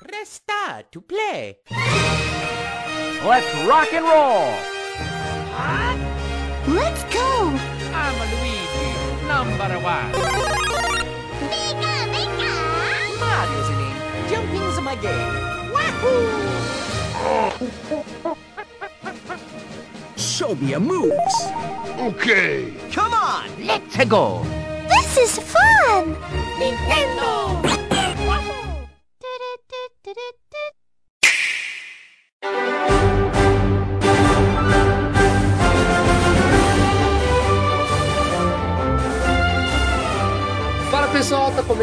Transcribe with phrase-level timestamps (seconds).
[0.00, 1.58] Press star to play.
[3.22, 4.48] Let's rock and roll!
[6.74, 7.52] Let's go!
[7.92, 8.96] I'm Luigi,
[9.28, 10.12] number one.
[11.52, 12.52] Pika, pika!
[13.20, 14.00] Mario's the name.
[14.30, 15.34] Jumping's my game.
[15.70, 16.16] Wahoo!
[20.16, 21.36] Show me your moves.
[21.98, 22.72] Okay.
[22.90, 24.42] Come on, let's go.
[24.88, 26.16] This is fun!
[26.56, 27.69] Nintendo!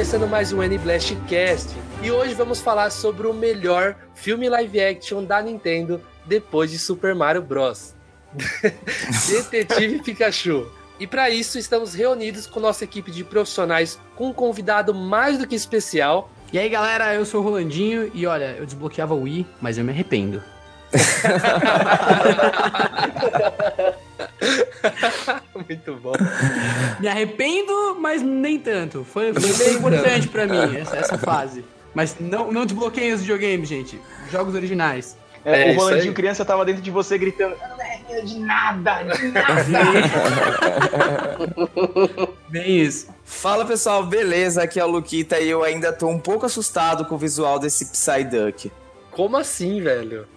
[0.08, 5.22] Começando mais um N-Blast Cast e hoje vamos falar sobre o melhor filme live action
[5.22, 7.94] da Nintendo depois de Super Mario Bros.
[9.30, 10.72] Detetive Pikachu.
[10.98, 15.46] E para isso estamos reunidos com nossa equipe de profissionais com um convidado mais do
[15.46, 16.32] que especial.
[16.54, 19.84] E aí galera, eu sou o Rolandinho e olha, eu desbloqueava o Wii, mas eu
[19.84, 20.42] me arrependo.
[25.56, 26.14] Muito bom.
[27.00, 29.04] Me arrependo, mas nem tanto.
[29.04, 31.64] Foi, foi bem importante pra mim essa, essa fase.
[31.94, 34.00] Mas não, não desbloqueiem os videogames, gente.
[34.32, 35.18] Jogos originais.
[35.44, 38.40] É, É, o Rolandinho criança tava dentro de você gritando: Eu não me arrependo de
[38.40, 39.64] nada, de nada.
[42.50, 43.08] Bem isso.
[43.24, 44.64] Fala pessoal, beleza?
[44.64, 47.86] Aqui é o Luquita e eu ainda tô um pouco assustado com o visual desse
[47.86, 48.72] Psyduck.
[49.12, 50.28] Como assim, velho?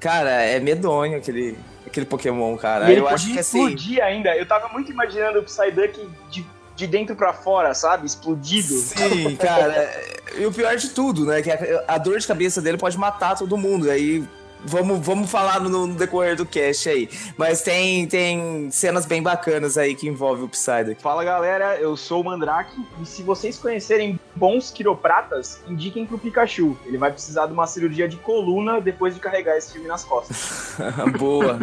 [0.00, 2.88] Cara, é medonho aquele, aquele Pokémon, cara.
[2.88, 3.58] E ele eu acho que assim.
[3.58, 4.36] explodir ainda.
[4.36, 8.06] Eu tava muito imaginando o Psyduck de, de dentro pra fora, sabe?
[8.06, 8.74] Explodido.
[8.74, 9.90] Sim, cara.
[10.36, 11.42] E o pior de tudo, né?
[11.42, 13.90] Que a, a dor de cabeça dele pode matar todo mundo.
[13.90, 14.24] Aí
[14.66, 17.08] vamos, vamos falar no, no decorrer do cast aí.
[17.36, 21.00] Mas tem, tem cenas bem bacanas aí que envolvem o Psyduck.
[21.00, 26.76] Fala galera, eu sou o Mandrake e se vocês conhecerem bons quiropratas, indiquem pro Pikachu.
[26.84, 30.76] Ele vai precisar de uma cirurgia de coluna depois de carregar esse filme nas costas.
[31.18, 31.58] Boa.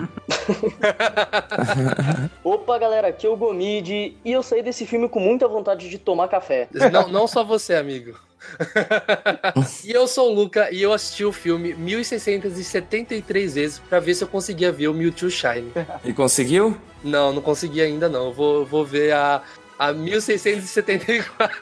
[2.44, 5.98] Opa, galera, aqui é o Gomid e eu saí desse filme com muita vontade de
[5.98, 6.68] tomar café.
[6.92, 8.18] Não, não só você, amigo.
[9.86, 14.24] e eu sou o Luca e eu assisti o filme 1673 vezes pra ver se
[14.24, 15.72] eu conseguia ver o Mewtwo Shine.
[16.04, 16.78] E conseguiu?
[17.04, 18.28] Não, não consegui ainda não.
[18.28, 19.42] Eu Vou, vou ver a,
[19.84, 21.56] a 1674.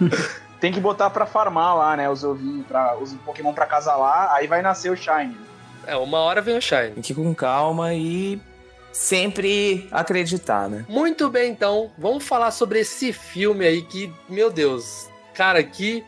[0.60, 2.08] Tem que botar pra farmar lá, né?
[2.10, 5.36] Os ovinhos, pra, os Pokémon pra casalar, aí vai nascer o Shine.
[5.86, 6.90] É, uma hora vem o Shine.
[6.92, 8.40] Tem que ir com calma e
[8.92, 10.84] sempre acreditar, né?
[10.88, 16.02] Muito bem, então, vamos falar sobre esse filme aí que, meu Deus, cara, que,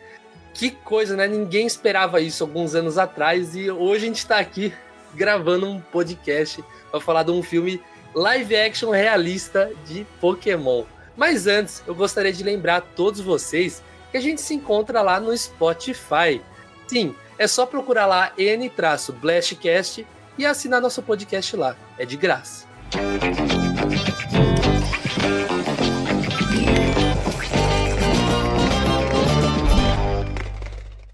[0.55, 1.29] que coisa, né?
[1.29, 4.73] Ninguém esperava isso alguns anos atrás e hoje a gente tá aqui
[5.15, 7.81] gravando um podcast pra falar de um filme
[8.17, 10.85] live action realista de Pokémon.
[11.15, 15.21] Mas antes, eu gostaria de lembrar a todos vocês que a gente se encontra lá
[15.21, 16.41] no Spotify.
[16.87, 20.07] Sim, é só procurar lá N-Blastcast
[20.39, 21.77] e assinar nosso podcast lá.
[21.99, 22.67] É de graça.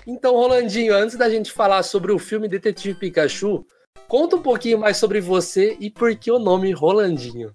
[0.06, 3.66] Então, Rolandinho, antes da gente falar sobre o filme Detetive Pikachu,
[4.08, 7.52] conta um pouquinho mais sobre você e por que o nome Rolandinho.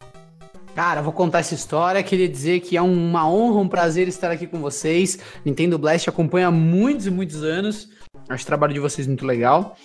[0.78, 2.04] Cara, vou contar essa história.
[2.04, 5.18] Queria dizer que é uma honra, um prazer estar aqui com vocês.
[5.44, 7.90] Nintendo Blast acompanha há muitos e muitos anos.
[8.30, 9.76] Acho o trabalho de vocês muito legal.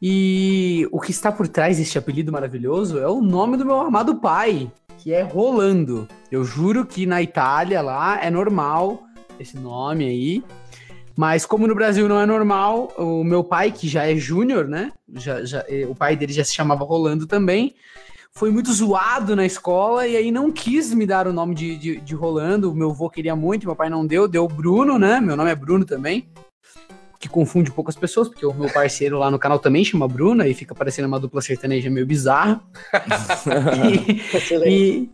[0.00, 4.16] E o que está por trás deste apelido maravilhoso é o nome do meu amado
[4.16, 6.08] pai, que é Rolando.
[6.30, 9.02] Eu juro que na Itália lá é normal
[9.38, 10.42] esse nome aí.
[11.16, 14.92] Mas como no Brasil não é normal, o meu pai, que já é júnior, né?
[15.14, 17.74] Já, já, o pai dele já se chamava Rolando também
[18.34, 22.00] foi muito zoado na escola e aí não quis me dar o nome de, de,
[22.00, 22.72] de Rolando.
[22.72, 25.20] O meu avô queria muito, meu pai não deu, deu Bruno, né?
[25.20, 26.26] Meu nome é Bruno também.
[27.22, 30.08] Que confunde um pouco as pessoas, porque o meu parceiro lá no canal também chama
[30.08, 32.60] Bruno, e fica parecendo uma dupla sertaneja meio bizarra.
[34.66, 35.08] E,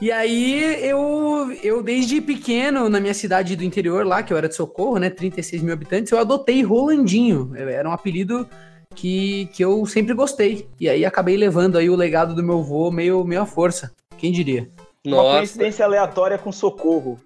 [0.00, 4.46] e aí eu, eu, desde pequeno, na minha cidade do interior lá, que eu era
[4.46, 5.08] de Socorro, né?
[5.08, 7.52] 36 mil habitantes, eu adotei Rolandinho.
[7.56, 8.46] Era um apelido
[8.94, 10.68] que, que eu sempre gostei.
[10.78, 13.90] E aí acabei levando aí o legado do meu avô meio, meio à força.
[14.18, 14.68] Quem diria?
[15.06, 17.18] Uma Nossa, coincidência aleatória com Socorro.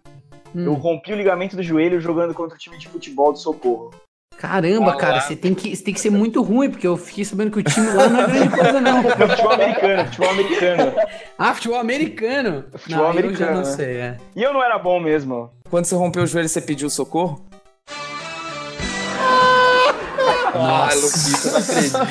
[0.54, 3.90] Eu Hum, rompi o ligamento do joelho jogando contra o time de futebol do Socorro.
[4.38, 7.24] Caramba, Ah, cara, você tem, que, você tem que ser muito ruim, porque eu fiquei
[7.24, 9.02] sabendo que o time lá não é grande coisa, não.
[9.02, 10.92] Futebol americano, futebol americano.
[11.38, 12.64] Ah, futebol americano.
[12.76, 13.64] Futebol não, eu já americano, não né?
[13.76, 14.16] sei, é.
[14.34, 15.50] E eu não era bom mesmo.
[15.70, 17.44] Quando você rompeu o joelho, você pediu socorro?
[20.54, 22.10] ah, Luquita, não acredito, mano.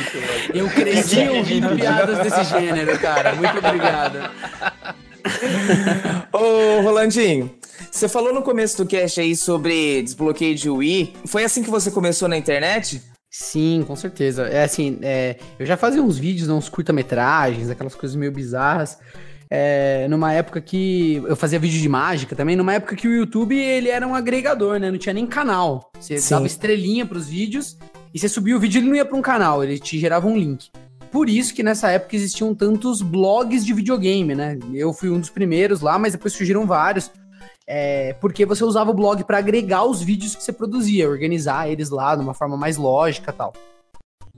[0.54, 3.36] Eu cresci ouvindo piadas desse gênero, cara.
[3.36, 4.30] Muito obrigado.
[6.32, 7.52] Ô, Rolandinho,
[7.92, 11.14] Você falou no começo do cast aí sobre desbloqueio de Wii.
[11.26, 13.02] Foi assim que você começou na internet?
[13.30, 14.44] Sim, com certeza.
[14.44, 18.98] É assim, é, eu já fazia uns vídeos, né, uns curta-metragens, aquelas coisas meio bizarras.
[19.50, 23.58] É, numa época que eu fazia vídeo de mágica também, numa época que o YouTube
[23.58, 24.92] ele era um agregador, né?
[24.92, 25.90] Não tinha nem canal.
[25.98, 26.32] Você Sim.
[26.32, 27.78] dava estrelinha pros vídeos
[28.14, 30.38] e você subia o vídeo ele não ia para um canal, ele te gerava um
[30.38, 30.70] link.
[31.12, 34.58] Por isso que nessa época existiam tantos blogs de videogame, né?
[34.74, 37.10] Eu fui um dos primeiros lá, mas depois surgiram vários.
[37.70, 41.90] É, porque você usava o blog para agregar os vídeos que você produzia, organizar eles
[41.90, 43.54] lá de uma forma mais lógica tal.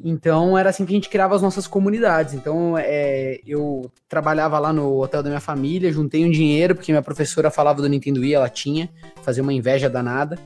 [0.04, 2.34] Então era assim que a gente criava as nossas comunidades.
[2.34, 7.02] Então é, eu trabalhava lá no hotel da minha família, juntei um dinheiro, porque minha
[7.02, 8.90] professora falava do Nintendo Wii, ela tinha,
[9.22, 10.40] fazia uma inveja danada.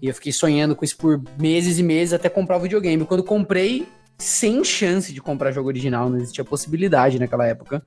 [0.00, 3.04] E eu fiquei sonhando com isso por meses e meses até comprar o videogame.
[3.04, 3.86] Quando comprei,
[4.18, 7.84] sem chance de comprar jogo original, não existia possibilidade naquela época.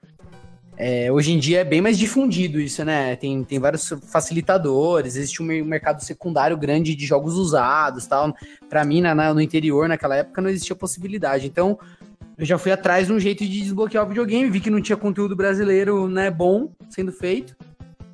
[0.78, 3.16] É, hoje em dia é bem mais difundido isso, né?
[3.16, 8.36] Tem, tem vários facilitadores, existe um mer- mercado secundário grande de jogos usados tal.
[8.70, 11.48] Pra mim, na- na- no interior, naquela época, não existia possibilidade.
[11.48, 11.80] Então,
[12.38, 14.98] eu já fui atrás de um jeito de desbloquear o videogame, vi que não tinha
[14.98, 17.56] conteúdo brasileiro né, bom sendo feito.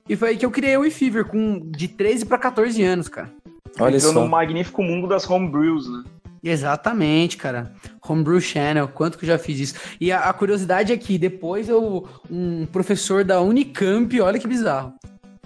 [0.07, 3.31] E foi aí que eu criei o eFever, com de 13 pra 14 anos, cara.
[3.79, 4.21] Olha Entrou só.
[4.23, 6.03] no magnífico mundo das homebrews, né?
[6.43, 7.71] Exatamente, cara.
[8.07, 9.75] Homebrew Channel, quanto que eu já fiz isso.
[9.99, 14.93] E a, a curiosidade é que depois eu, um professor da Unicamp, olha que bizarro,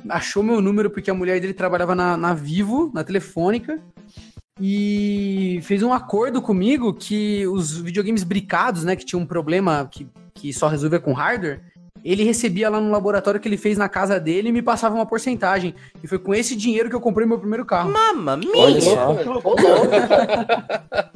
[0.09, 3.81] achou meu número porque a mulher dele trabalhava na, na Vivo, na telefônica,
[4.59, 10.07] e fez um acordo comigo que os videogames bricados, né, que tinha um problema que,
[10.33, 11.61] que só resolvia com hardware,
[12.11, 15.05] ele recebia lá no laboratório que ele fez na casa dele e me passava uma
[15.05, 15.73] porcentagem.
[16.03, 17.91] E foi com esse dinheiro que eu comprei meu primeiro carro.
[17.91, 18.51] Mamma mia!
[18.55, 19.15] Olha só.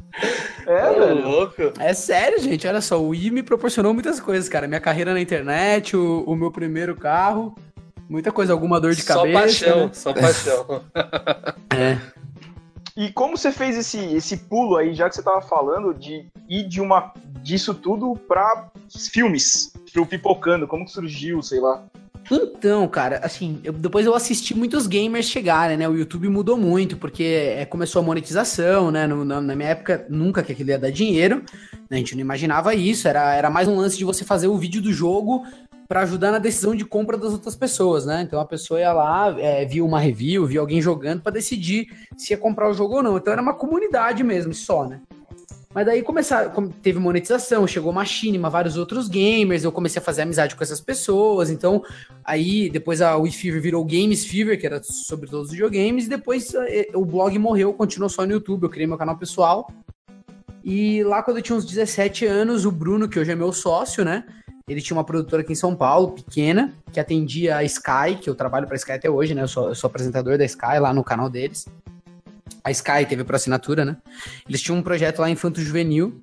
[0.66, 1.22] É, velho.
[1.28, 1.56] louco.
[1.80, 2.68] É sério, gente.
[2.68, 4.68] Olha só, o Wii me proporcionou muitas coisas, cara.
[4.68, 7.56] Minha carreira na internet, o, o meu primeiro carro,
[8.08, 9.40] muita coisa, alguma dor de Só cabeça.
[9.40, 9.90] paixão, né?
[9.94, 10.84] só paixão.
[11.76, 11.98] É.
[13.00, 16.68] E como você fez esse, esse pulo aí, já que você tava falando, de ir
[16.68, 18.68] de uma, disso tudo pra
[19.10, 21.82] filmes, pro Pipocando, como que surgiu, sei lá.
[22.30, 25.88] Então, cara, assim, eu- depois eu assisti muitos gamers chegarem, né?
[25.88, 27.24] O YouTube mudou muito, porque
[27.58, 29.08] é, começou a monetização, né?
[29.08, 31.42] No- na, na minha época, nunca que aquilo ia dar dinheiro,
[31.90, 31.92] né?
[31.92, 34.82] A gente não imaginava isso, era, era mais um lance de você fazer o vídeo
[34.82, 35.46] do jogo
[35.90, 38.22] pra ajudar na decisão de compra das outras pessoas, né?
[38.22, 42.32] Então a pessoa ia lá, é, via uma review, via alguém jogando pra decidir se
[42.32, 43.18] ia comprar o jogo ou não.
[43.18, 45.02] Então era uma comunidade mesmo, só, né?
[45.74, 50.22] Mas daí começar, com- teve monetização, chegou Machinima, vários outros gamers, eu comecei a fazer
[50.22, 51.84] amizade com essas pessoas, então
[52.24, 56.10] aí depois a Wii Fever virou Games Fever, que era sobre todos os videogames, e
[56.10, 59.68] depois eh, o blog morreu, continuou só no YouTube, eu criei meu canal pessoal.
[60.64, 64.04] E lá quando eu tinha uns 17 anos, o Bruno, que hoje é meu sócio,
[64.04, 64.24] né?
[64.70, 68.36] Ele tinha uma produtora aqui em São Paulo, pequena, que atendia a Sky, que eu
[68.36, 69.42] trabalho pra Sky até hoje, né?
[69.42, 71.68] Eu sou, eu sou apresentador da Sky lá no canal deles.
[72.64, 73.98] A Sky teve por assinatura, né?
[74.48, 76.22] Eles tinham um projeto lá Infanto Juvenil.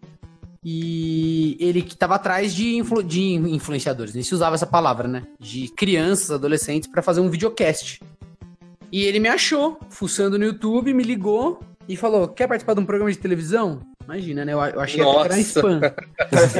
[0.68, 5.22] E ele que tava atrás de, influ- de influenciadores, nem se usava essa palavra, né?
[5.38, 8.00] De crianças, adolescentes, pra fazer um videocast.
[8.90, 12.86] E ele me achou, fuçando no YouTube, me ligou e falou: Quer participar de um
[12.86, 13.80] programa de televisão?
[14.06, 14.54] Imagina, né?
[14.54, 15.80] Eu, eu achei que era spam.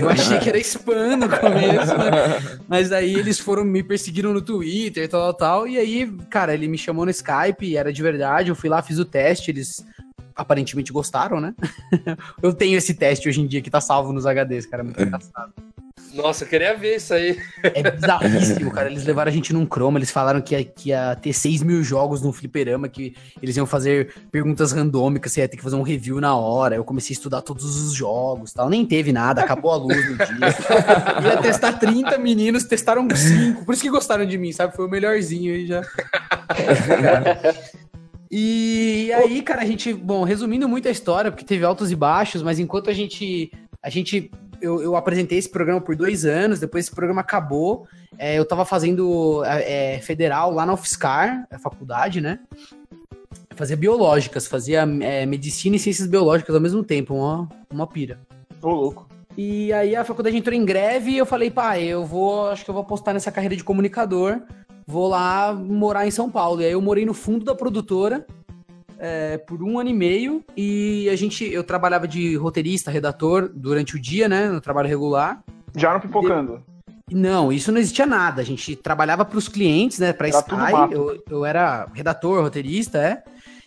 [0.01, 2.59] Eu achei que era spam no começo, né?
[2.69, 5.69] Mas aí eles foram, me perseguiram no Twitter e tal, tal, tal.
[5.69, 8.49] E aí, cara, ele me chamou no Skype, era de verdade.
[8.49, 9.87] Eu fui lá, fiz o teste, eles
[10.35, 11.55] aparentemente gostaram, né?
[12.43, 14.83] eu tenho esse teste hoje em dia que tá salvo nos HDs, cara.
[14.83, 15.53] Muito engraçado.
[16.17, 17.39] Nossa, eu queria ver isso aí.
[17.63, 18.91] É bizarríssimo, cara.
[18.91, 21.83] Eles levaram a gente num chroma, eles falaram que ia, que ia ter 6 mil
[21.83, 25.83] jogos no fliperama, que eles iam fazer perguntas randômicas, você ia ter que fazer um
[25.83, 26.77] review na hora.
[26.77, 28.69] Eu comecei a estudar todos os jogos tal.
[28.69, 30.27] Nem teve nada, acabou a luz no dia.
[31.23, 33.65] Ia testar 30 meninos, testaram 5.
[33.65, 34.75] Por isso que gostaram de mim, sabe?
[34.75, 35.83] Foi o melhorzinho aí já.
[38.31, 42.43] E aí, cara, a gente, bom, resumindo muito a história, porque teve altos e baixos,
[42.43, 44.31] mas enquanto a gente, a gente,
[44.61, 47.87] eu, eu apresentei esse programa por dois anos, depois esse programa acabou,
[48.19, 52.41] é, eu tava fazendo é, federal lá na UFSCar, a faculdade, né?
[53.55, 58.19] Fazia biológicas, fazia é, medicina e ciências biológicas ao mesmo tempo, uma, uma pira.
[58.63, 59.09] Ô, louco.
[59.37, 62.71] E aí a faculdade entrou em greve e eu falei, pai, eu vou, acho que
[62.71, 64.41] eu vou apostar nessa carreira de comunicador,
[64.87, 66.63] vou lá morar em São Paulo.
[66.63, 68.27] E aí eu morei no fundo da produtora
[68.99, 73.97] é, por um ano e meio e a gente, eu trabalhava de roteirista, redator durante
[73.97, 75.43] o dia, né, no trabalho regular.
[75.75, 76.63] Já no Pipocando.
[77.11, 78.43] Não, isso não existia nada.
[78.43, 80.73] A gente trabalhava para os clientes, né, para Sky.
[80.91, 83.23] Eu, eu era redator, roteirista, é.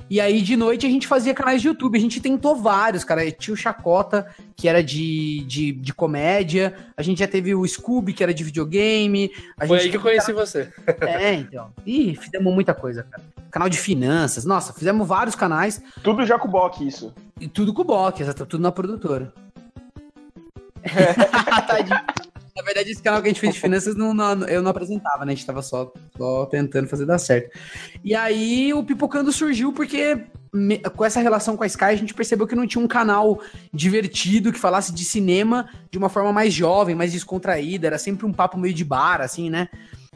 [0.09, 1.97] E aí, de noite, a gente fazia canais de YouTube.
[1.97, 3.29] A gente tentou vários, cara.
[3.31, 6.75] Tinha o Chacota, que era de, de, de comédia.
[6.97, 9.31] A gente já teve o Scooby, que era de videogame.
[9.57, 10.71] A Foi gente aí que eu conheci você.
[11.01, 11.71] É, então.
[11.85, 13.23] Ih, fizemos muita coisa, cara.
[13.51, 14.45] Canal de finanças.
[14.45, 15.81] Nossa, fizemos vários canais.
[16.03, 17.13] Tudo já com o Bock, isso.
[17.39, 18.45] E tudo com o Bock, exato.
[18.45, 19.33] Tudo na produtora.
[21.67, 22.28] Tadinho.
[22.59, 25.23] Na verdade, esse canal que a gente fez de finanças, não, não- eu não apresentava,
[25.25, 25.31] né?
[25.31, 27.57] A gente tava só, só tentando fazer dar certo.
[28.03, 32.13] E aí, o Pipocando surgiu porque, me- com essa relação com a Sky, a gente
[32.13, 33.39] percebeu que não tinha um canal
[33.73, 37.87] divertido que falasse de cinema de uma forma mais jovem, mais descontraída.
[37.87, 39.69] Era sempre um papo meio de bar, assim, né?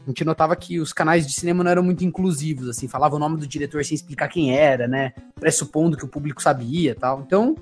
[0.06, 3.18] A gente notava que os canais de cinema não eram muito inclusivos, assim, falava o
[3.18, 5.14] nome do diretor sem explicar quem era, né?
[5.40, 7.22] Pressupondo que o público sabia tal.
[7.26, 7.56] Então,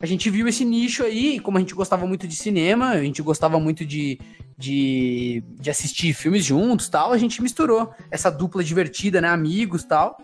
[0.00, 3.20] a gente viu esse nicho aí, como a gente gostava muito de cinema, a gente
[3.20, 4.18] gostava muito de,
[4.56, 9.28] de, de assistir filmes juntos tal, a gente misturou essa dupla divertida, né?
[9.28, 10.16] Amigos tal.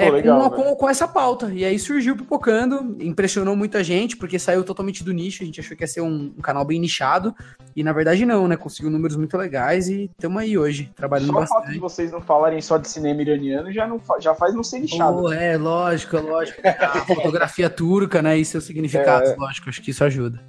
[0.00, 1.52] É, Pô, legal, com, com, com essa pauta.
[1.52, 5.42] E aí surgiu o Pipocando, impressionou muita gente, porque saiu totalmente do nicho.
[5.42, 7.34] A gente achou que ia ser um, um canal bem nichado.
[7.76, 8.56] E na verdade não, né?
[8.56, 11.74] Conseguiu números muito legais e estamos aí hoje, trabalhando Só o fato bastante.
[11.74, 15.18] de vocês não falarem só de cinema iraniano já, não já faz não ser lixado.
[15.18, 16.60] Pô, é, lógico, lógico.
[16.64, 18.38] A fotografia turca, né?
[18.38, 20.40] E seus significados, lógico, acho que isso ajuda.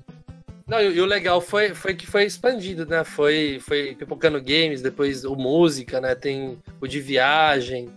[0.71, 3.03] Não, e, e o legal foi, foi que foi expandido, né?
[3.03, 6.15] Foi, foi Pipocando Games, depois o Música, né?
[6.15, 7.89] Tem o de viagem.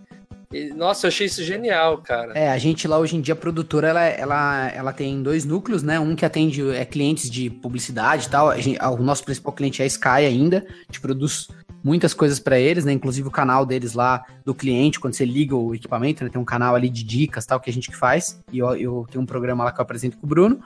[0.75, 2.37] Nossa, eu achei isso genial, cara.
[2.37, 5.83] É, a gente lá hoje em dia, a produtora, ela, ela, ela tem dois núcleos,
[5.83, 5.99] né?
[5.99, 8.55] Um que atende é, clientes de publicidade e tal.
[8.59, 10.65] Gente- o nosso principal cliente é a Sky ainda.
[10.67, 11.47] A gente produz
[11.85, 12.91] muitas coisas para eles, né?
[12.91, 16.31] Inclusive o canal deles lá do cliente, quando você liga o equipamento, né?
[16.31, 18.41] Tem um canal ali de dicas tal, que a gente que faz.
[18.51, 20.59] E eu, eu tenho um programa lá que eu apresento com o Bruno.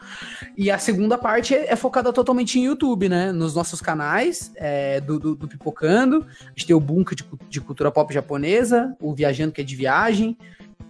[0.58, 3.34] E a segunda parte é, é focada totalmente em YouTube, né?
[3.34, 6.26] Nos nossos canais é, do, do, do Pipocando.
[6.40, 9.76] A gente tem o Bunka de, de cultura pop japonesa, o Viajando, que é de
[9.76, 10.38] viagem.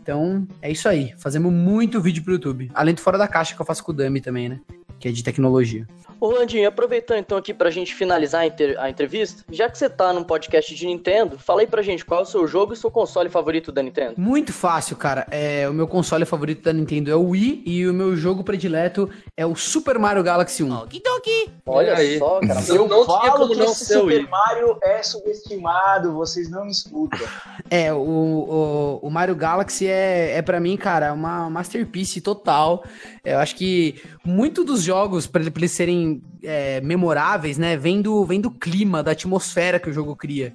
[0.03, 1.11] Então, é isso aí.
[1.17, 2.69] Fazemos muito vídeo pro YouTube.
[2.75, 4.59] Além do Fora da Caixa, que eu faço com o Dami também, né?
[4.99, 5.87] Que é de tecnologia.
[6.19, 9.89] Ô, Landinho, aproveitando então aqui pra gente finalizar a, inter- a entrevista, já que você
[9.89, 12.75] tá num podcast de Nintendo, fala aí pra gente qual é o seu jogo e
[12.77, 14.13] seu console favorito da Nintendo.
[14.17, 15.25] Muito fácil, cara.
[15.31, 19.09] É, o meu console favorito da Nintendo é o Wii e o meu jogo predileto
[19.37, 20.73] é o Super Mario Galaxy 1.
[20.83, 21.51] Okidoki.
[21.65, 22.17] Olha aí.
[22.19, 22.59] só, cara.
[22.67, 24.27] Eu não tinha falo como que não esse Super Wii.
[24.29, 27.19] Mario é subestimado, vocês não me escutam.
[27.71, 32.83] É, o, o, o Mario Galaxy é, é para mim, cara, uma masterpiece total.
[33.23, 36.08] Eu acho que muito dos jogos, pra pra eles serem
[36.43, 40.53] é, memoráveis, né, vem do, vem do clima, da atmosfera que o jogo cria.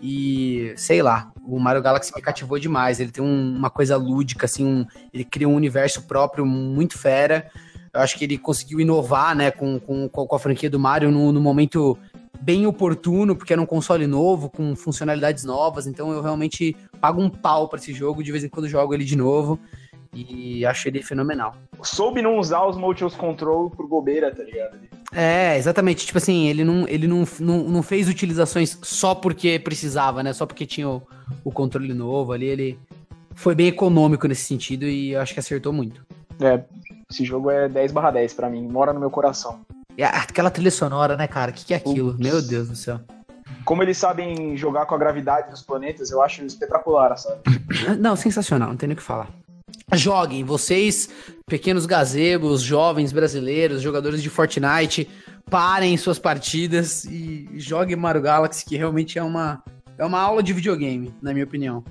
[0.00, 2.98] E, sei lá, o Mario Galaxy me cativou demais.
[2.98, 7.48] Ele tem um- uma coisa lúdica, assim, um- ele cria um universo próprio muito fera.
[7.94, 11.30] Eu acho que ele conseguiu inovar, né, com, com, com a franquia do Mario no,
[11.30, 11.96] no momento
[12.40, 17.30] bem oportuno, porque era um console novo, com funcionalidades novas, então eu realmente pago um
[17.30, 19.60] pau pra esse jogo, de vez em quando jogo ele de novo,
[20.14, 21.54] e acho ele fenomenal.
[21.82, 24.78] Soube não usar os Motions Control por bobeira, tá ligado?
[25.12, 30.22] É, exatamente, tipo assim, ele não, ele não, não, não fez utilizações só porque precisava,
[30.22, 31.02] né, só porque tinha o,
[31.44, 32.78] o controle novo ali, ele
[33.34, 36.04] foi bem econômico nesse sentido e eu acho que acertou muito.
[36.40, 36.62] É,
[37.10, 39.60] esse jogo é 10 barra 10 pra mim, mora no meu coração.
[39.96, 42.12] E aquela trilha sonora, né, cara, o que, que é aquilo?
[42.12, 42.24] Putz.
[42.24, 43.00] Meu Deus do céu.
[43.64, 47.42] Como eles sabem jogar com a gravidade dos planetas, eu acho espetacular, sabe?
[48.00, 49.28] Não, sensacional, não tem nem o que falar.
[49.94, 51.10] Joguem, vocês,
[51.46, 55.06] pequenos gazebos, jovens brasileiros, jogadores de Fortnite,
[55.50, 59.62] parem suas partidas e joguem Mario Galaxy, que realmente é uma,
[59.98, 61.84] é uma aula de videogame, na minha opinião.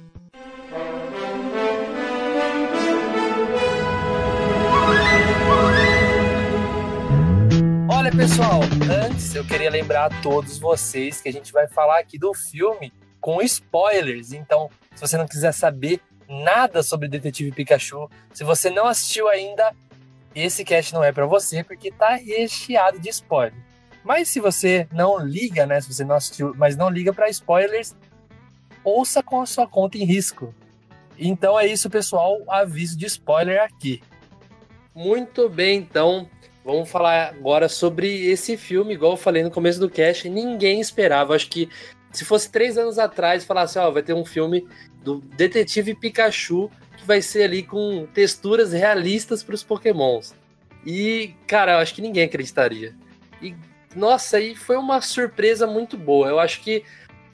[7.87, 8.61] Olha, pessoal,
[9.05, 12.91] antes eu queria lembrar a todos vocês que a gente vai falar aqui do filme
[13.19, 14.33] com spoilers.
[14.33, 19.75] Então, se você não quiser saber nada sobre Detetive Pikachu, se você não assistiu ainda,
[20.33, 23.53] esse cast não é pra você porque tá recheado de spoiler.
[24.03, 27.95] Mas se você não liga, né, se você não assistiu, mas não liga pra spoilers,
[28.83, 30.55] ouça com a sua conta em risco.
[31.17, 34.01] Então é isso, pessoal, aviso de spoiler aqui.
[34.95, 36.27] Muito bem, então
[36.63, 41.33] Vamos falar agora sobre esse filme, igual eu falei no começo do cast, ninguém esperava.
[41.33, 41.67] Acho que
[42.11, 44.67] se fosse três anos atrás, falasse, ó, vai ter um filme
[45.03, 50.35] do Detetive Pikachu que vai ser ali com texturas realistas para os Pokémons.
[50.85, 52.95] E, cara, eu acho que ninguém acreditaria.
[53.41, 53.55] E,
[53.95, 56.27] nossa, aí foi uma surpresa muito boa.
[56.27, 56.83] Eu acho que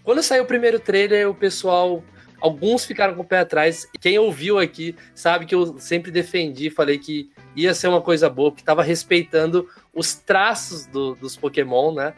[0.03, 2.03] quando saiu o primeiro trailer, o pessoal.
[2.39, 3.87] Alguns ficaram com o pé atrás.
[3.99, 8.51] Quem ouviu aqui sabe que eu sempre defendi, falei que ia ser uma coisa boa,
[8.51, 12.13] que estava respeitando os traços do- dos Pokémon, né?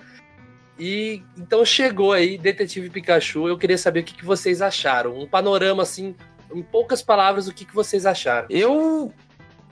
[0.79, 3.47] E então chegou aí Detetive Pikachu.
[3.47, 5.19] Eu queria saber o que, que vocês acharam.
[5.19, 6.15] Um panorama assim
[6.53, 8.47] em poucas palavras, o que, que vocês acharam.
[8.49, 9.13] Eu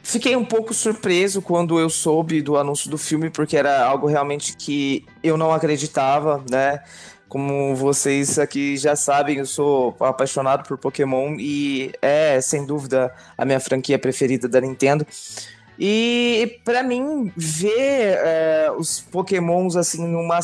[0.04, 4.56] fiquei um pouco surpreso quando eu soube do anúncio do filme, porque era algo realmente
[4.56, 6.84] que eu não acreditava, né?
[7.28, 13.44] Como vocês aqui já sabem, eu sou apaixonado por Pokémon e é, sem dúvida, a
[13.44, 15.06] minha franquia preferida da Nintendo.
[15.80, 20.40] E para mim, ver é, os Pokémons assim numa,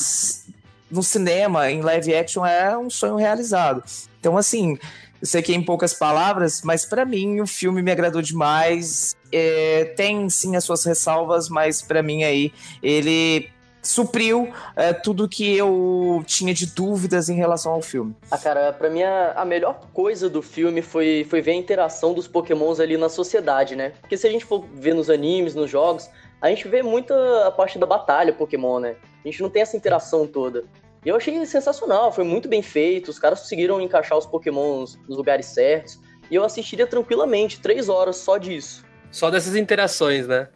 [0.92, 3.84] no cinema, em live action, é um sonho realizado.
[4.20, 4.78] Então, assim,
[5.24, 9.16] eu sei que é em poucas palavras, mas para mim o filme me agradou demais.
[9.32, 13.50] É, tem sim as suas ressalvas, mas para mim aí ele
[13.84, 18.16] supriu é, tudo que eu tinha de dúvidas em relação ao filme.
[18.32, 22.14] Ah, cara, pra mim a, a, melhor coisa do filme foi, foi ver a interação
[22.14, 23.92] dos pokémons ali na sociedade, né?
[24.00, 26.10] Porque se a gente for ver nos animes, nos jogos,
[26.42, 27.14] a gente vê muita
[27.46, 28.96] a parte da batalha pokémon, né?
[29.24, 30.64] A gente não tem essa interação toda.
[31.06, 35.18] E eu achei sensacional, foi muito bem feito, os caras conseguiram encaixar os pokémons nos
[35.18, 36.00] lugares certos,
[36.32, 38.86] e eu assistiria tranquilamente, três horas só disso.
[39.12, 40.48] Só dessas interações, né?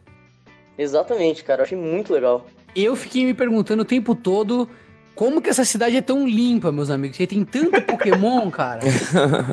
[0.77, 2.45] Exatamente, cara, eu achei muito legal
[2.83, 4.69] eu fiquei me perguntando o tempo todo
[5.17, 7.17] como que essa cidade é tão limpa, meus amigos?
[7.17, 8.81] Porque tem tanto Pokémon, cara.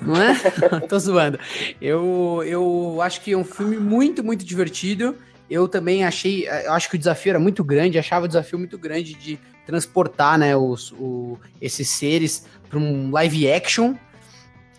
[0.02, 0.35] Não é?
[0.87, 1.40] Tô zoando.
[1.81, 5.16] Eu, eu acho que é um filme muito, muito divertido.
[5.49, 8.76] Eu também achei, eu acho que o desafio era muito grande, achava o desafio muito
[8.76, 13.95] grande de transportar, né, os, o, esses seres para um live action.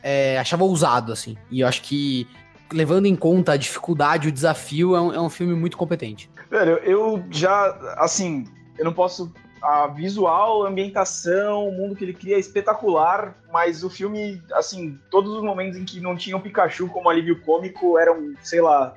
[0.04, 1.36] É, achava ousado, assim.
[1.50, 2.28] E eu acho que,
[2.72, 6.30] levando em conta a dificuldade, o desafio, é um, é um filme muito competente.
[6.50, 8.46] Velho, eu já, assim,
[8.78, 9.32] eu não posso.
[9.62, 15.00] A visual, a ambientação, o mundo que ele cria é espetacular, mas o filme, assim,
[15.10, 18.94] todos os momentos em que não tinha o Pikachu como alívio cômico eram, sei lá,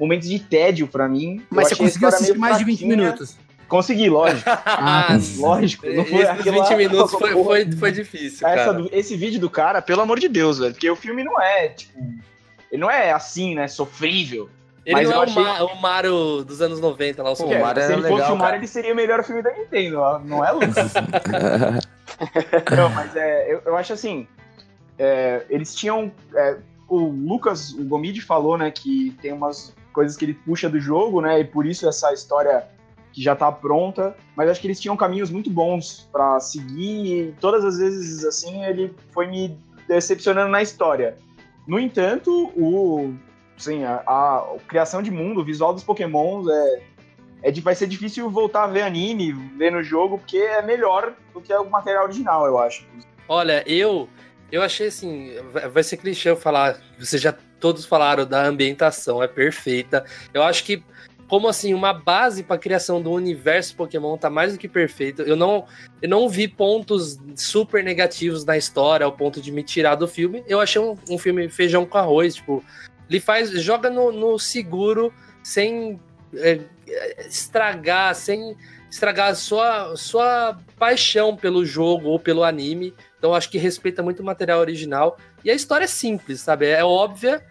[0.00, 1.44] momentos de tédio para mim.
[1.50, 3.36] Mas você conseguiu assistir mais de 20 minutos?
[3.68, 4.48] Consegui, lógico.
[4.64, 5.86] Ah, lógico.
[5.86, 8.88] Não foi Esses 20 minutos foi, foi, foi difícil, Essa, cara.
[8.90, 11.98] Esse vídeo do cara, pelo amor de Deus, velho, porque o filme não é, tipo,
[12.72, 14.48] ele não é assim, né, sofrível.
[14.88, 17.36] Ele Mas não é eu o, achei- Ma- o Mario dos anos 90 lá, o
[17.36, 19.96] Super Mario Se ele fosse legal, o Mario, ele seria o melhor filme da Nintendo,
[20.24, 20.94] não é, Lucas?
[22.74, 24.26] não, mas é, eu, eu acho assim,
[24.98, 26.56] é, eles tinham, é,
[26.88, 31.20] o Lucas, o Gomide falou, né, que tem umas coisas que ele puxa do jogo,
[31.20, 32.64] né, e por isso essa história
[33.12, 37.34] que já tá pronta, mas acho que eles tinham caminhos muito bons pra seguir e
[37.38, 39.54] todas as vezes, assim, ele foi me
[39.86, 41.18] decepcionando na história.
[41.66, 43.12] No entanto, o,
[43.58, 46.82] sim, a, a criação de mundo, o visual dos pokémons é,
[47.42, 51.12] é de, vai ser difícil voltar a ver anime, ver no jogo, porque é melhor
[51.34, 52.86] do que o material original, eu acho.
[53.28, 54.08] Olha, eu
[54.50, 55.32] eu achei assim,
[55.70, 60.04] vai- ser clichê eu falar, vocês já todos falaram da ambientação, é perfeita.
[60.32, 60.82] Eu acho que
[61.28, 65.20] como assim, uma base para criação do universo Pokémon tá mais do que perfeito.
[65.22, 65.66] Eu não
[66.00, 70.42] eu não vi pontos super negativos na história ao ponto de me tirar do filme.
[70.48, 72.64] Eu achei um, um filme feijão com arroz, tipo,
[73.08, 75.98] ele faz joga no, no seguro sem
[76.34, 76.60] é,
[77.26, 78.56] estragar, sem
[78.90, 82.94] estragar a sua, sua paixão pelo jogo ou pelo anime.
[83.18, 85.18] Então acho que respeita muito o material original.
[85.44, 86.66] E a história é simples, sabe?
[86.66, 87.42] É óbvia,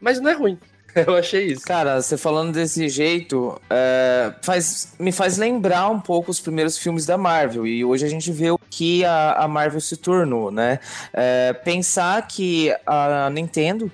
[0.00, 0.58] mas não é ruim.
[0.94, 1.64] Eu achei isso.
[1.64, 7.06] Cara, você falando desse jeito, é, faz, me faz lembrar um pouco os primeiros filmes
[7.06, 7.66] da Marvel.
[7.66, 10.80] E hoje a gente vê o que a, a Marvel se tornou, né?
[11.12, 13.90] É, pensar que a Nintendo,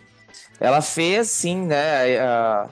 [0.61, 2.19] ela fez, sim, né?
[2.19, 2.69] A,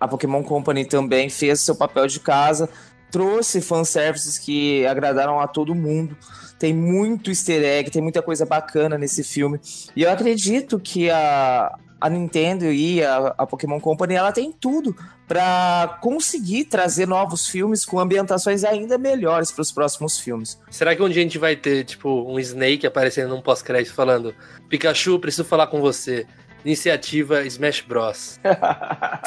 [0.00, 2.68] a Pokémon Company também fez seu papel de casa,
[3.10, 6.16] trouxe fanservices que agradaram a todo mundo.
[6.58, 9.60] Tem muito easter egg, tem muita coisa bacana nesse filme.
[9.94, 14.94] E eu acredito que a, a Nintendo e a, a Pokémon Company, ela tem tudo
[15.26, 20.58] para conseguir trazer novos filmes com ambientações ainda melhores para os próximos filmes.
[20.70, 24.34] Será que um dia a gente vai ter, tipo, um Snake aparecendo num pós-crédito falando
[24.68, 26.26] Pikachu, preciso falar com você.
[26.64, 28.40] Iniciativa Smash Bros.
[28.44, 29.20] A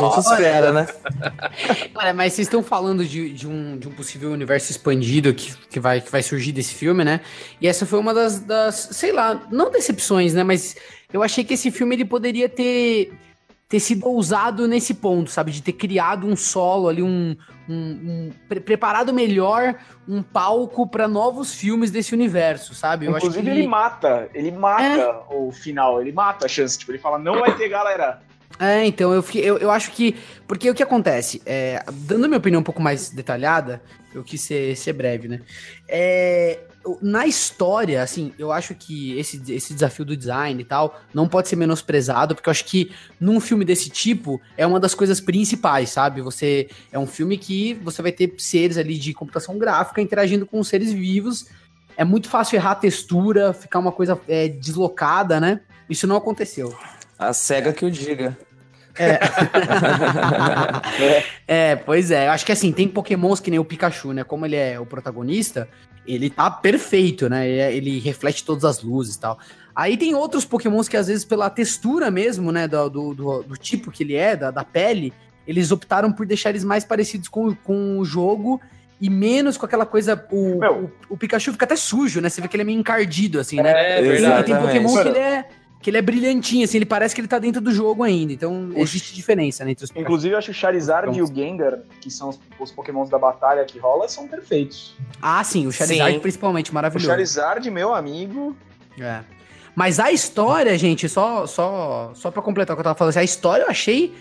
[0.00, 0.86] gente espera, né?
[1.94, 5.80] Olha, mas vocês estão falando de, de, um, de um possível universo expandido que, que,
[5.80, 7.20] vai, que vai surgir desse filme, né?
[7.60, 10.42] E essa foi uma das, das, sei lá, não decepções, né?
[10.44, 10.76] Mas
[11.12, 13.12] eu achei que esse filme ele poderia ter,
[13.70, 15.52] ter sido ousado nesse ponto, sabe?
[15.52, 17.36] De ter criado um solo ali, um.
[17.68, 19.76] um- um- pre- preparado melhor
[20.08, 23.06] um palco para novos filmes desse universo, sabe?
[23.06, 26.76] Eu Inclusive, que ele mata, ele mata o final, ele mata a chance.
[26.76, 28.20] Tipo, ele fala, não vai ter galera.
[28.58, 30.16] É, então, eu, fiquei- eu, eu acho que.
[30.48, 31.40] Porque o que acontece?
[31.46, 33.80] É, dando minha opinião um pouco mais detalhada,
[34.12, 35.40] eu quis ser, ser breve, né?
[35.88, 36.58] É,
[37.02, 41.48] na história, assim, eu acho que esse, esse desafio do design e tal não pode
[41.48, 45.90] ser menosprezado, porque eu acho que num filme desse tipo é uma das coisas principais,
[45.90, 46.22] sabe?
[46.22, 46.68] Você.
[46.90, 50.92] É um filme que você vai ter seres ali de computação gráfica interagindo com seres
[50.92, 51.46] vivos.
[51.96, 55.60] É muito fácil errar a textura, ficar uma coisa é, deslocada, né?
[55.88, 56.74] Isso não aconteceu.
[57.18, 58.36] A SEGA que o diga.
[61.46, 62.28] É, pois é.
[62.28, 64.22] Eu acho que assim, tem pokémons que nem o Pikachu, né?
[64.22, 65.68] Como ele é o protagonista,
[66.06, 67.48] ele tá perfeito, né?
[67.48, 69.38] Ele, é- ele reflete todas as luzes e tal.
[69.74, 72.66] Aí tem outros pokémons que às vezes pela textura mesmo, né?
[72.66, 75.12] Do, do, do- do tipo que ele é, da, da pele,
[75.46, 78.60] eles optaram por deixar eles mais parecidos com, com o jogo
[79.00, 80.26] e menos com aquela coisa...
[80.30, 80.92] O, Meu.
[81.08, 82.28] o, o Pikachu fica até sujo, né?
[82.28, 83.70] Você vê que ele é meio encardido, assim, né?
[83.72, 84.44] É E verdade.
[84.44, 85.48] tem Pokémon que ele é...
[85.80, 88.32] Que ele é brilhantinho, assim, ele parece que ele tá dentro do jogo ainda.
[88.32, 91.78] Então, existe diferença né, entre os Inclusive, eu acho que o Charizard e o Gengar,
[92.00, 94.94] que são os, os pokémons da batalha que rola, são perfeitos.
[95.22, 96.20] Ah, sim, o Charizard Sim.
[96.20, 97.08] principalmente, O maravilhoso.
[97.08, 98.54] Charizard, meu amigo,
[98.98, 99.20] É.
[99.74, 103.20] Mas a história, gente, só só só para completar o que eu tava falando, assim,
[103.20, 104.14] a história eu achei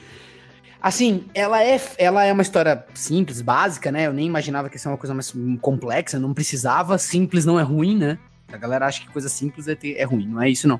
[0.81, 4.07] assim, ela é ela é uma história simples, básica, né?
[4.07, 7.63] Eu nem imaginava que ia ser uma coisa mais complexa, não precisava, simples não é
[7.63, 8.17] ruim, né?
[8.51, 10.79] A galera acha que coisa simples é, ter- é ruim, não é isso não.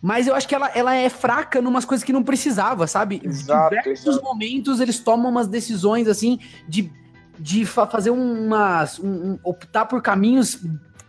[0.00, 3.20] Mas eu acho que ela, ela é fraca numas coisas que não precisava, sabe?
[3.24, 4.22] Exato, Diversos exato.
[4.24, 6.92] momentos eles tomam umas decisões assim de,
[7.38, 10.60] de fa- fazer umas um- um- optar por caminhos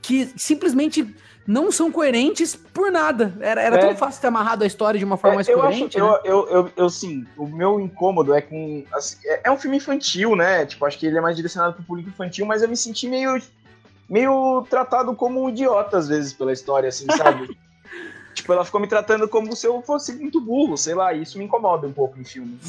[0.01, 1.13] que simplesmente
[1.47, 3.35] não são coerentes por nada.
[3.39, 3.79] Era, era É.
[3.79, 5.97] tão fácil ter amarrado a história de uma forma É, mais eu coerente.
[5.99, 6.19] acho, né?
[6.23, 8.83] eu, eu, eu, eu, sim, o meu incômodo é com.
[8.93, 10.65] assim, é, é um filme infantil, né?
[10.65, 13.39] Tipo, acho que ele é mais direcionado pro público infantil, mas eu me senti meio,
[14.09, 17.57] meio tratado como um idiota, às vezes, pela história, assim, sabe?
[18.35, 21.45] tipo, ela ficou me tratando como se eu fosse muito burro, sei lá, isso me
[21.45, 22.59] incomoda um pouco no filme.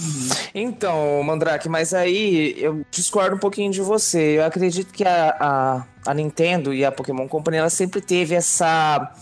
[0.54, 4.38] Então, Mandrake, mas aí eu discordo um pouquinho de você.
[4.38, 9.12] Eu acredito que a, a, a Nintendo e a Pokémon Company ela sempre teve essa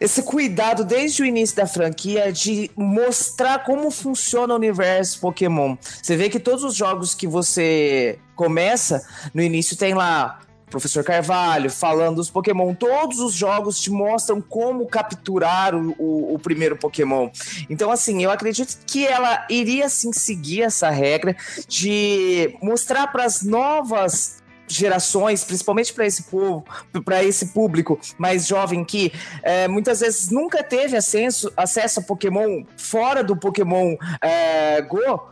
[0.00, 5.76] esse cuidado desde o início da franquia de mostrar como funciona o universo Pokémon.
[6.00, 9.04] Você vê que todos os jogos que você começa,
[9.34, 12.74] no início tem lá Professor Carvalho falando dos Pokémon.
[12.74, 17.28] Todos os jogos te mostram como capturar o, o- o primeiro Pokémon.
[17.70, 23.42] Então, assim, eu acredito que ela iria sim seguir essa regra de mostrar para as
[23.42, 24.38] novas
[24.70, 26.62] gerações, principalmente para esse povo,
[27.02, 29.10] para esse público mais jovem que
[29.42, 35.22] é, muitas vezes nunca teve acesso, acesso a Pokémon fora do Pokémon é, Go,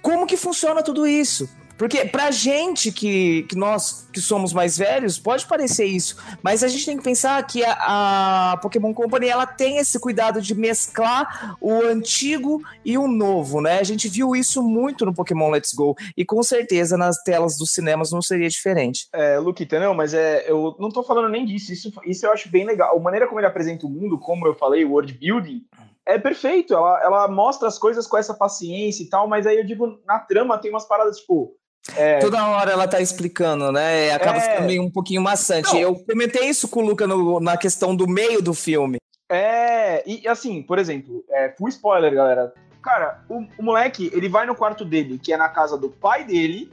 [0.00, 1.46] como que funciona tudo isso?
[1.78, 6.68] Porque pra gente que, que nós que somos mais velhos, pode parecer isso, mas a
[6.68, 11.56] gente tem que pensar que a, a Pokémon Company ela tem esse cuidado de mesclar
[11.60, 13.78] o antigo e o novo, né?
[13.78, 17.72] A gente viu isso muito no Pokémon Let's Go e com certeza nas telas dos
[17.72, 19.08] cinemas não seria diferente.
[19.12, 21.72] É, Luquita, não, mas é, eu não tô falando nem disso.
[21.72, 22.96] Isso, isso eu acho bem legal.
[22.96, 25.64] A maneira como ele apresenta o mundo, como eu falei, o world building,
[26.08, 26.74] é perfeito.
[26.74, 30.18] Ela, ela mostra as coisas com essa paciência e tal, mas aí eu digo, na
[30.18, 31.54] trama tem umas paradas tipo.
[31.96, 34.10] É, Toda hora ela tá explicando, né?
[34.12, 34.40] Acaba É.
[34.40, 35.72] ficando meio um pouquinho maçante.
[35.72, 35.80] Não.
[35.80, 38.98] Eu comentei isso com o Luca no- na questão do meio do filme.
[39.30, 42.52] É, e assim, por exemplo, é, full spoiler, galera.
[42.82, 46.24] Cara, o, o moleque, ele vai no quarto dele, que é na casa do pai
[46.24, 46.70] dele,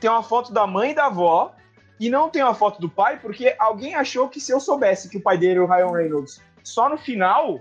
[0.00, 1.52] tem uma foto da mãe e da avó,
[2.00, 5.16] e não tem uma foto do pai, porque alguém achou que se eu soubesse que
[5.18, 7.60] o pai dele era o Ryan Reynolds só no final,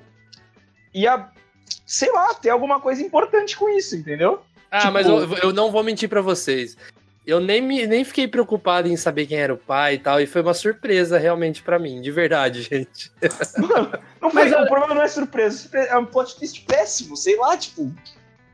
[0.93, 1.28] ia,
[1.86, 4.41] sei lá, ter alguma coisa importante com isso, entendeu?
[4.73, 6.75] Ah, Tipo- mas eu, eu não vou mentir pra vocês.
[7.25, 10.25] Eu nem, me, nem fiquei preocupado em saber quem era o pai e tal, e
[10.25, 13.12] foi uma surpresa realmente pra mim, de verdade, gente.
[14.21, 17.55] Não foi, o problema não é surpresa, surpresa- é um plot twist péssimo, sei lá,
[17.55, 17.89] tipo.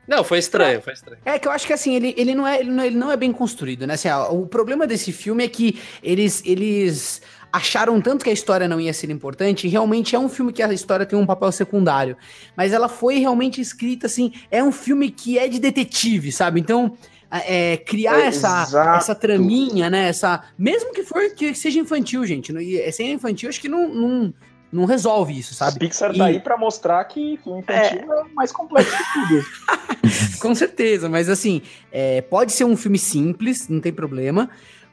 [0.07, 1.19] Não, foi estranho, foi estranho.
[1.23, 3.15] É que eu acho que assim, ele, ele, não, é, ele, não, ele não é
[3.17, 3.93] bem construído, né?
[3.93, 8.67] Assim, ó, o problema desse filme é que eles, eles acharam tanto que a história
[8.67, 11.51] não ia ser importante, e realmente é um filme que a história tem um papel
[11.51, 12.15] secundário.
[12.55, 16.59] Mas ela foi realmente escrita assim, é um filme que é de detetive, sabe?
[16.59, 16.95] Então,
[17.31, 18.97] é, criar É, essa, exato.
[18.97, 20.09] essa traminha, né?
[20.09, 22.51] Essa, mesmo que for que seja infantil, gente.
[22.51, 24.33] não- e Sem infantil, acho que não, não,
[24.71, 25.77] não resolve isso, sabe?
[25.79, 29.45] Pixar E- tá aí pra mostrar que filme infantil é, o mais complexo de tudo.
[30.41, 34.49] Com certeza, mas assim, é, pode ser um filme simples, não tem problema,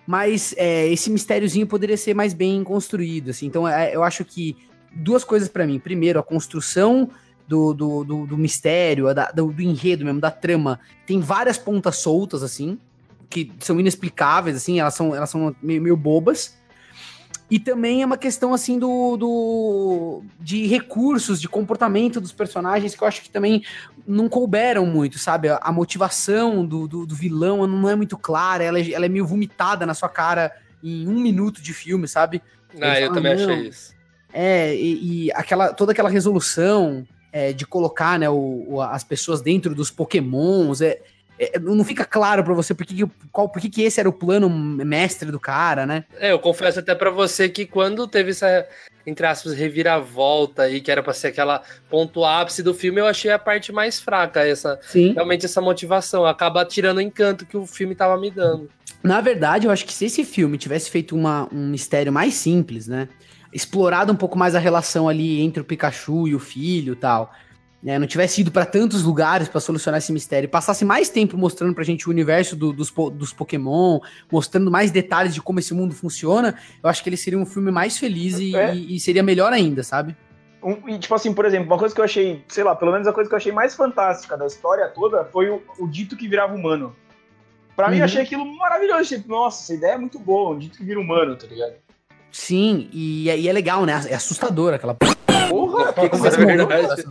[0.07, 3.47] mas é, esse mistériozinho poderia ser mais bem construído, assim.
[3.47, 4.57] Então, é, eu acho que
[4.93, 5.79] duas coisas pra mim.
[5.79, 7.11] Primeiro, a construção
[7.47, 11.97] do, do, do, do mistério, da- do, do enredo mesmo, da trama, tem várias pontas
[11.97, 12.79] soltas, assim,
[13.29, 16.57] que são inexplicáveis, assim, elas são, elas são meio, meio bobas.
[17.51, 20.23] E também é uma questão, assim, do, do.
[20.41, 23.63] de recursos, de comportamento dos personagens, que eu acho que também
[24.07, 25.49] não couberam muito, sabe?
[25.49, 29.09] A, a motivação do, do, do vilão não é muito clara, ela, é- ela é
[29.09, 32.43] meio vomitada na sua cara em um minuto de filme, sabe?
[32.81, 33.95] Ah, eu falam, também "Não, achei isso.
[34.33, 39.41] É, e, e aquela, toda aquela resolução é, de colocar né, o, o- as pessoas
[39.41, 41.01] dentro dos pokémons, é,
[41.39, 44.13] é, não fica claro pra você por que, qual, por que, que esse era o
[44.13, 46.05] plano mestre do cara, né?
[46.19, 48.67] É, eu confesso até pra você que quando teve essa,
[49.07, 53.31] entre aspas, reviravolta aí, que era pra ser aquela ponto ápice do filme, eu achei
[53.31, 55.13] a parte mais fraca, essa, Sim.
[55.13, 58.71] realmente essa motivação, acaba tirando o encanto que o filme tava me dando.
[59.03, 62.89] Na verdade, eu acho que se esse filme tivesse feito uma, um mistério mais simples,
[62.89, 63.09] né?
[63.53, 67.33] Explorado um pouco mais a relação ali entre o Pikachu e o filho e tal,
[67.83, 67.99] né?
[67.99, 71.75] Não tivesse ido pra tantos lugares pra solucionar esse mistério, e passasse mais tempo mostrando
[71.75, 75.95] pra gente o universo do- dos, dos Pokémon, mostrando mais detalhes de como esse mundo
[75.95, 78.75] funciona, eu acho que ele seria um filme mais feliz e, É.
[78.75, 80.17] e- e seria melhor ainda, sabe?
[80.63, 83.07] Um- e, tipo assim, por exemplo, uma coisa que eu achei, sei lá, pelo menos
[83.07, 86.27] a coisa que eu achei mais fantástica da história toda foi o, o dito que
[86.27, 86.97] virava humano.
[87.77, 88.01] Pra mim, Uhum.
[88.01, 89.11] eu achei aquilo maravilhoso.
[89.11, 91.75] Tipo, nossa, essa ideia é muito boa, um dito que vira humano, tá ligado?
[92.33, 93.93] Sim, e, é- e é legal, né?
[94.09, 94.97] É assustador aquela.
[95.57, 97.05] Porra, Nossa, começa é verdade.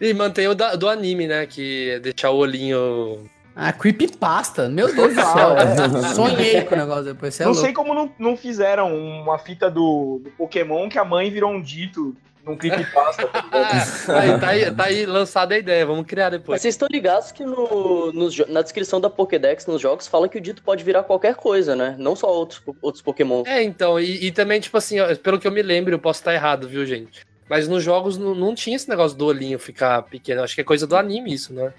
[0.00, 1.46] E mantém o da- do anime, né?
[1.46, 3.28] Que é deixar o olhinho.
[3.54, 4.68] Ah, creepypasta.
[4.68, 5.56] Meu Deus do céu.
[6.14, 7.34] Sonhei com o negócio depois.
[7.34, 7.66] Você é não louco.
[7.66, 11.60] sei como não, não fizeram uma fita do, do Pokémon que a mãe virou um
[11.60, 13.26] dito num creepypasta.
[13.28, 13.44] tá?
[13.52, 16.60] Ah, tá, aí, tá, aí, tá aí lançada a ideia, vamos criar Mas depois.
[16.62, 20.38] vocês estão ligados que no, nos jo- na descrição da Pokédex nos jogos fala que
[20.38, 21.94] o dito pode virar qualquer coisa, né?
[21.98, 23.42] Não só outros, outros Pokémon.
[23.46, 26.20] É, então, e, e também, tipo assim, ó, pelo que eu me lembro, eu posso
[26.20, 27.20] estar errado, viu, gente?
[27.52, 30.42] Mas nos jogos não, não tinha esse negócio do olhinho ficar pequeno.
[30.42, 31.70] Acho que é coisa do anime isso, né?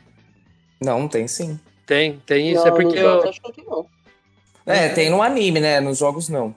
[0.79, 1.59] Não, tem sim.
[1.83, 2.63] Tem, tem isso.
[2.63, 3.87] Não, é porque eu, acho que não.
[4.67, 5.79] É, tem no anime, né?
[5.79, 6.53] Nos jogos não.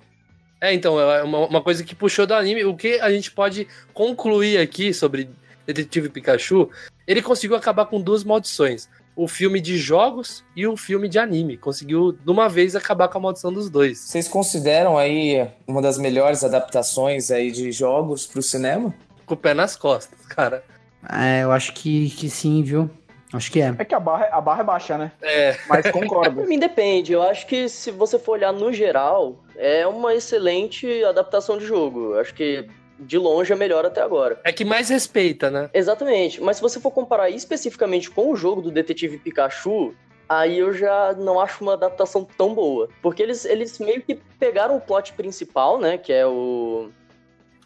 [0.61, 2.67] É, então, é uma, uma coisa que puxou do anime.
[2.67, 5.31] O que a gente pode concluir aqui sobre
[5.65, 6.69] Detetive Pikachu,
[7.07, 8.87] ele conseguiu acabar com duas maldições.
[9.17, 11.57] O filme de jogos e o filme de anime.
[11.57, 13.99] Conseguiu, de uma vez, acabar com a maldição dos dois.
[13.99, 18.95] Vocês consideram aí uma das melhores adaptações aí de jogos pro cinema?
[19.27, 20.65] Com o pé nas costas, cara.
[21.11, 22.89] É, eu acho que, que sim, viu?
[23.33, 23.75] Acho que é.
[23.79, 25.13] É que a barra, a barra é baixa, né?
[25.21, 26.37] É, Mas concordo.
[26.41, 27.13] Pra mim depende.
[27.13, 32.15] Eu acho que se você for olhar no geral, é uma excelente adaptação de jogo.
[32.15, 32.67] Eu acho que
[32.99, 34.41] de longe é melhor até agora.
[34.43, 35.69] é que mais respeita, né?
[35.75, 36.41] Exatamente.
[36.41, 39.95] Mas se você for comparar especificamente com o jogo do Detetive Pikachu,
[40.29, 42.89] aí eu já não acho uma adaptação tão boa.
[43.03, 45.99] Porque eles, eles meio que pegaram o plot principal, né?
[45.99, 46.91] Que é o.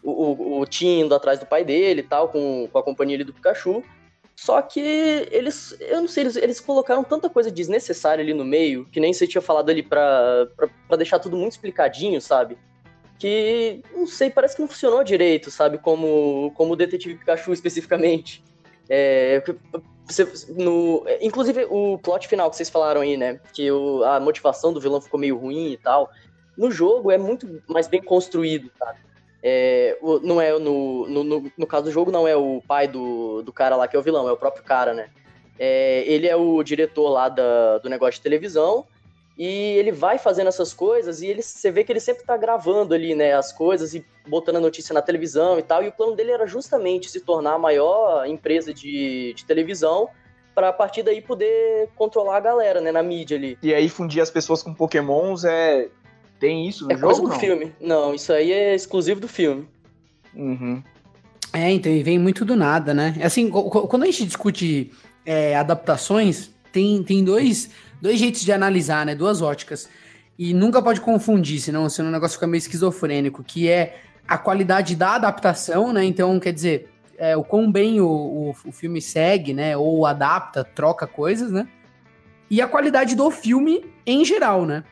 [0.03, 3.15] O, o, o Tim indo atrás do pai dele e tal, com, com a companhia
[3.17, 3.83] ali do Pikachu.
[4.35, 8.85] Só que eles, eu não sei, eles, eles colocaram tanta coisa desnecessária ali no meio,
[8.85, 12.57] que nem você tinha falado ali pra, pra, pra deixar tudo muito explicadinho, sabe?
[13.19, 15.77] Que, não sei, parece que não funcionou direito, sabe?
[15.77, 18.43] Como, como o Detetive Pikachu especificamente.
[18.89, 19.43] É,
[20.07, 23.39] você- no, inclusive, o plot final que vocês falaram aí, né?
[23.53, 26.09] Que o, a motivação do vilão ficou meio ruim e tal.
[26.57, 28.99] No jogo é muito mais bem construído, sabe?
[29.43, 33.41] É, não é no, no, no, no caso do jogo, não é o pai do,
[33.41, 35.09] do cara lá que é o vilão, é o próprio cara, né?
[35.57, 38.85] É, ele é o diretor lá da, do negócio de televisão
[39.37, 42.93] e ele vai fazendo essas coisas e ele, você vê que ele sempre tá gravando
[42.93, 45.83] ali, né, as coisas e botando a notícia na televisão e tal.
[45.83, 50.09] E o plano dele era justamente se tornar a maior empresa de, de televisão
[50.53, 53.57] para a partir daí poder controlar a galera, né, na mídia ali.
[53.63, 55.89] E aí fundir as pessoas com pokémons é...
[56.41, 57.39] Tem isso no É jogo, coisa do não?
[57.39, 57.71] filme.
[57.79, 59.65] Não, isso aí é exclusivo do filme.
[60.35, 60.81] Uhum.
[61.53, 63.15] É, então, e vem muito do nada, né?
[63.23, 64.91] Assim, co- co- quando a gente discute
[65.25, 67.69] é, adaptações, tem, tem dois,
[68.01, 69.13] dois jeitos de analisar, né?
[69.13, 69.87] Duas óticas.
[70.39, 74.95] E nunca pode confundir, senão, senão o negócio fica meio esquizofrênico, que é a qualidade
[74.95, 76.03] da adaptação, né?
[76.03, 79.77] Então, quer dizer, é, o quão bem o, o, o filme segue, né?
[79.77, 81.67] Ou adapta, troca coisas, né?
[82.49, 84.83] E a qualidade do filme em geral, né?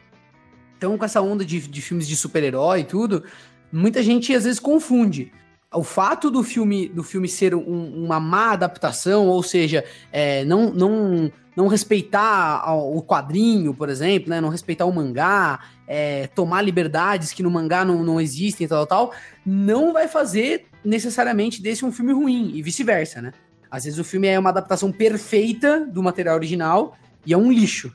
[0.80, 3.26] Então, com essa onda de, de filmes de super-herói e tudo,
[3.70, 5.30] muita gente às vezes confunde.
[5.76, 10.74] O fato do filme, do filme ser um- uma má adaptação, ou seja, é, não,
[10.74, 17.34] não, não respeitar o quadrinho, por exemplo, né, não respeitar o mangá, é, tomar liberdades
[17.34, 19.14] que no mangá não, não existem tal, tal,
[19.46, 23.34] não vai fazer necessariamente desse um filme ruim, e vice-versa, né?
[23.70, 27.94] Às vezes o filme é uma adaptação perfeita do material original e é um lixo.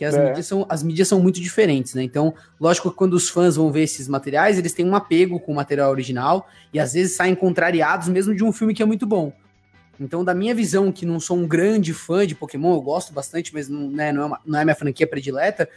[0.00, 0.28] Que as, É.
[0.28, 2.02] mídias são, as mídias são muito diferentes, né?
[2.02, 5.52] Então, lógico que quando os fãs vão ver esses materiais, eles têm um apego com
[5.52, 9.04] o material original e às vezes saem contrariados mesmo de um filme que é muito
[9.06, 9.30] bom.
[10.00, 13.52] Então, da minha visão, que não sou um grande fã de Pokémon, eu gosto bastante,
[13.52, 15.68] mas não, né, não, é, uma- não é minha franquia predileta,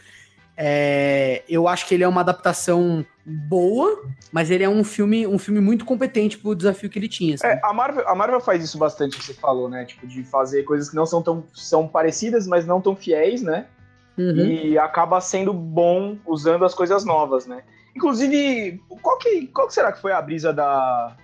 [0.56, 5.38] é, eu acho que ele é uma adaptação boa, mas ele é um filme, um
[5.38, 7.36] filme muito competente pro desafio que ele tinha.
[7.36, 7.56] sabe?
[7.56, 9.84] É, a, Marvel, a Marvel faz isso bastante, que você falou, né?
[9.84, 13.66] Tipo, de fazer coisas que não são tão são parecidas, mas não tão fiéis, né?
[14.16, 14.46] Uhum.
[14.46, 17.62] E acaba sendo bom usando as coisas novas, né?
[17.96, 21.16] Inclusive, qual que, qual que será que foi a brisa da,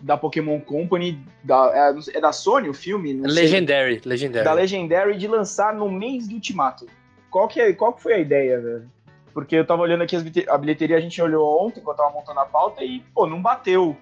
[0.00, 3.14] da Pokémon Company, da, é, é da Sony o filme?
[3.14, 3.42] Não sei.
[3.42, 4.44] Legendary, Legendary.
[4.44, 6.86] da Legendary de lançar no mês do Ultimato.
[7.30, 8.90] Qual que, é, qual que foi a ideia, velho?
[9.32, 12.40] Porque eu tava olhando aqui as a bilheteria, a gente olhou ontem, enquanto tava montando
[12.40, 13.96] a pauta, e, pô, não bateu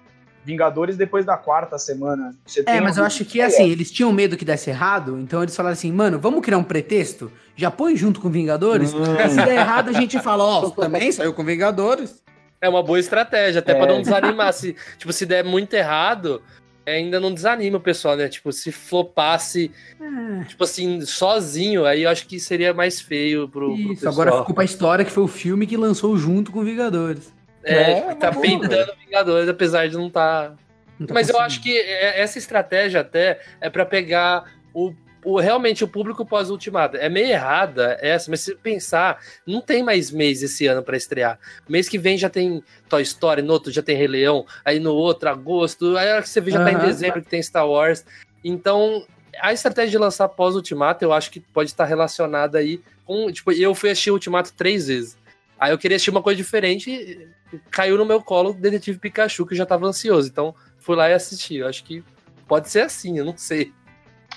[0.45, 2.35] Vingadores depois da quarta semana.
[2.45, 5.41] Você É, tem mas eu acho que assim, eles tinham medo que desse errado, então
[5.41, 7.31] eles falaram assim, mano, vamos criar um pretexto?
[7.55, 8.89] Já põe junto com Vingadores?
[8.91, 12.21] Se der errado, a gente fala, ó, também saiu com Vingadores.
[12.61, 13.75] É uma boa estratégia, até É.
[13.75, 14.51] pra não desanimar.
[14.53, 16.41] Se, tipo, se der muito errado,
[16.85, 18.27] ainda não desanima o pessoal, né?
[18.29, 19.69] Tipo, se flopasse,
[20.01, 24.13] É, tipo assim, sozinho, aí eu acho que seria mais feio pro, pro isso, pessoal.
[24.13, 27.33] agora ficou pra história que foi o filme que lançou junto com Vingadores.
[27.63, 30.53] É, É, tá boa, peitando Vingadores, apesar de não tá.
[30.99, 35.39] Não tá Mas eu acho que é- essa estratégia até é pra pegar o, o-
[35.39, 36.97] realmente o público pós-ultimado.
[36.97, 41.39] É meio errada essa, mas se pensar, não tem mais mês esse ano pra estrear.
[41.67, 44.93] Mês que vem já tem Toy Story, no outro já tem Rei Leão, aí no
[44.93, 47.67] outro, agosto, aí a hora que você vê já tá em dezembro que tem Star
[47.67, 48.05] Wars.
[48.43, 49.05] Então,
[49.41, 53.31] a estratégia de lançar pós-ultimato, eu acho que pode estar relacionada aí com.
[53.31, 55.17] Tipo, eu fui assistir o Ultimato três vezes.
[55.63, 59.45] Aí eu queria assistir uma coisa diferente, e caiu no meu colo o Detetive Pikachu,
[59.45, 60.27] que eu já tava ansioso.
[60.27, 61.55] Então, fui lá e assisti.
[61.55, 62.03] Eu acho que
[62.45, 63.71] pode ser assim, eu não sei.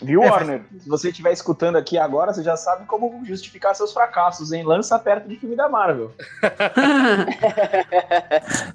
[0.00, 0.62] Viu, É, Warner?
[0.78, 4.62] Se você estiver escutando aqui agora, você já sabe como justificar seus fracassos, hein?
[4.62, 6.14] Lança perto de filme da Marvel.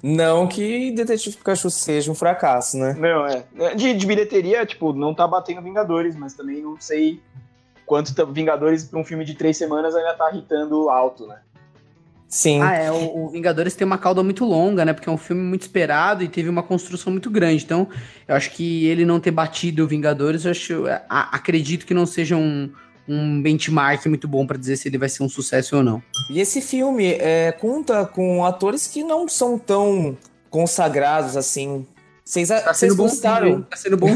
[0.02, 2.94] Não que Detetive Pikachu seja um fracasso, né?
[2.98, 3.74] Não, é.
[3.74, 7.20] De, de bilheteria, tipo, não tá batendo Vingadores, mas também não sei
[7.86, 11.38] quanto tá- Vingadores pra um filme de três semanas ainda tá irritando alto, né?
[12.34, 12.62] Sim.
[12.62, 14.94] Ah, é, o, o Vingadores tem uma cauda muito longa, né?
[14.94, 17.62] Porque é um filme muito esperado e teve uma construção muito grande.
[17.62, 17.86] Então,
[18.26, 22.06] eu acho que ele não ter batido o Vingadores, eu acho, a- acredito que não
[22.06, 22.70] seja um,
[23.06, 26.02] um benchmark muito bom pra dizer se ele vai ser um sucesso ou não.
[26.30, 30.16] E esse filme é, conta com atores que não são tão
[30.48, 31.86] consagrados assim.
[32.32, 33.46] Vocês Tá sendo bom gostaram?
[33.46, 34.08] filme, Tá sendo bom.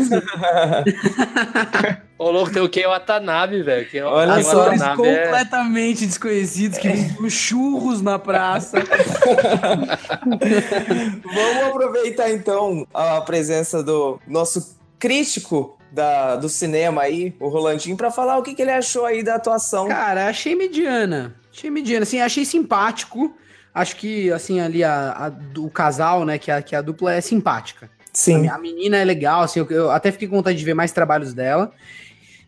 [2.19, 3.87] Ô, louco, tem o Ken Watanabe, velho.
[3.91, 8.79] Ken Olha Ken só, é- completamente desconhecidos que vendiam churros na praça.
[10.25, 18.11] Vamos aproveitar então a presença do nosso crítico da, do cinema aí, o Rolandinho, pra
[18.11, 19.89] falar o que, que ele achou aí da atuação.
[19.89, 21.35] Cara, achei mediana.
[21.55, 23.35] Achei mediana, assim, achei simpático.
[23.75, 27.21] Acho que, assim, ali a, a- o casal, né, que a, que a dupla é
[27.21, 27.91] simpática.
[28.17, 28.49] A, Sim.
[28.49, 31.35] a menina é legal, assim, eu, eu até fiquei com vontade de ver mais trabalhos
[31.35, 31.71] dela.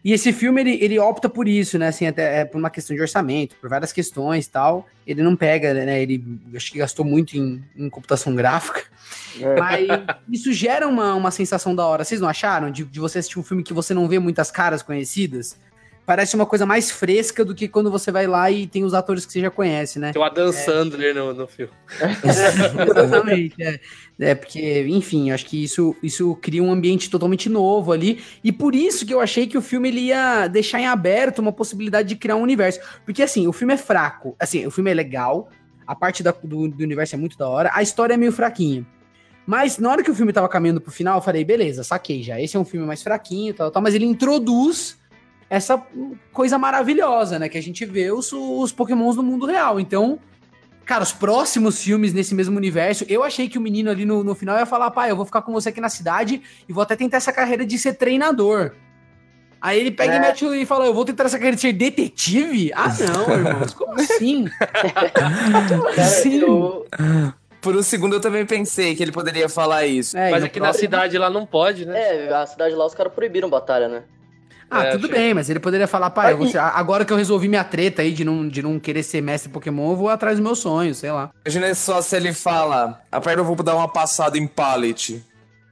[0.02, 2.96] E esse filme, ele, ele opta por isso, né, assim, até é por uma questão
[2.96, 4.86] de orçamento, por várias questões e tal.
[5.06, 8.84] Ele não pega, né, ele acho que gastou muito em, em computação gráfica.
[9.58, 9.86] Mas
[10.30, 12.04] isso gera uma, uma sensação da hora.
[12.04, 12.70] Vocês não acharam?
[12.70, 15.58] De, de você assistir um filme que você não vê muitas caras conhecidas?
[16.08, 19.26] Parece uma coisa mais fresca do que quando você vai lá e tem os atores
[19.26, 20.10] que você já conhece, né?
[20.10, 21.70] Tem o Adam Sandler no, no filme.
[22.24, 23.62] Exatamente.
[23.62, 23.78] É.
[24.18, 28.22] É, porque, enfim, acho que isso, isso cria um ambiente totalmente novo ali.
[28.42, 31.52] E por isso que eu achei que o filme ele ia deixar em aberto uma
[31.52, 32.80] possibilidade de criar um universo.
[33.04, 34.34] Porque, assim, o filme é fraco.
[34.40, 35.50] Assim, o filme é legal.
[35.86, 37.70] A parte da- do, do universo é muito da hora.
[37.74, 38.86] A história é meio fraquinha.
[39.46, 42.40] Mas na hora que o filme tava caminhando pro final, eu falei, beleza, saquei já.
[42.40, 43.82] Esse é um filme mais fraquinho e tal, tal.
[43.82, 44.97] Mas ele introduz
[45.50, 45.80] essa
[46.32, 47.48] coisa maravilhosa, né?
[47.48, 49.78] Que a gente vê os, os pokémons no mundo real.
[49.80, 50.18] Então,
[50.84, 54.34] Cara, os próximos filmes nesse mesmo universo, eu achei que o menino ali no, no
[54.34, 56.96] final ia falar, pai, eu vou ficar com você aqui na cidade e vou até
[56.96, 58.72] tentar essa carreira de ser treinador.
[59.60, 60.20] Aí ele pega e É.
[60.20, 62.72] mete o- e fala, eu vou tentar essa carreira de ser detetive?
[62.74, 64.48] Ah, não, irmãos, como assim?
[65.68, 66.38] Como Cara, assim?
[66.40, 66.86] eu,
[67.60, 70.16] Por um segundo eu também pensei que ele poderia falar isso.
[70.16, 72.28] É, e Mas aqui na próximo- cidade lá não pode, né?
[72.28, 74.04] é, a cidade lá os caras proibiram batalha, né?
[74.70, 77.12] Ah, É, tudo achei- bem, mas ele poderia falar, pai, vou Aí- ser- agora que
[77.12, 80.08] eu resolvi minha treta aí de não, de não querer ser mestre Pokémon, eu vou
[80.10, 81.30] atrás do meu sonho, sei lá.
[81.46, 85.24] Imagina só se ele fala, a eu vou dar uma passada em pallet.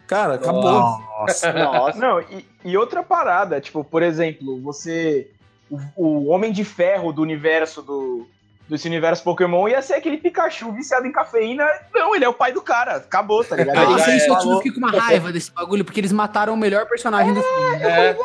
[0.07, 0.63] Cara, acabou.
[0.63, 1.53] Nossa.
[1.53, 1.99] Nossa.
[1.99, 5.29] Não, e, e outra parada, tipo, por exemplo, você.
[5.69, 8.27] O, o Homem de Ferro do universo do.
[8.69, 11.65] Desse universo Pokémon ia ser aquele Pikachu viciado em cafeína.
[11.95, 12.97] Não, ele é o pai do cara.
[12.97, 13.77] Acabou, tá ligado?
[13.97, 14.53] Ah, Ele isso falou.
[14.55, 17.77] eu fiquei com uma raiva desse bagulho, porque eles mataram o melhor personagem do filme.
[17.83, 18.17] É.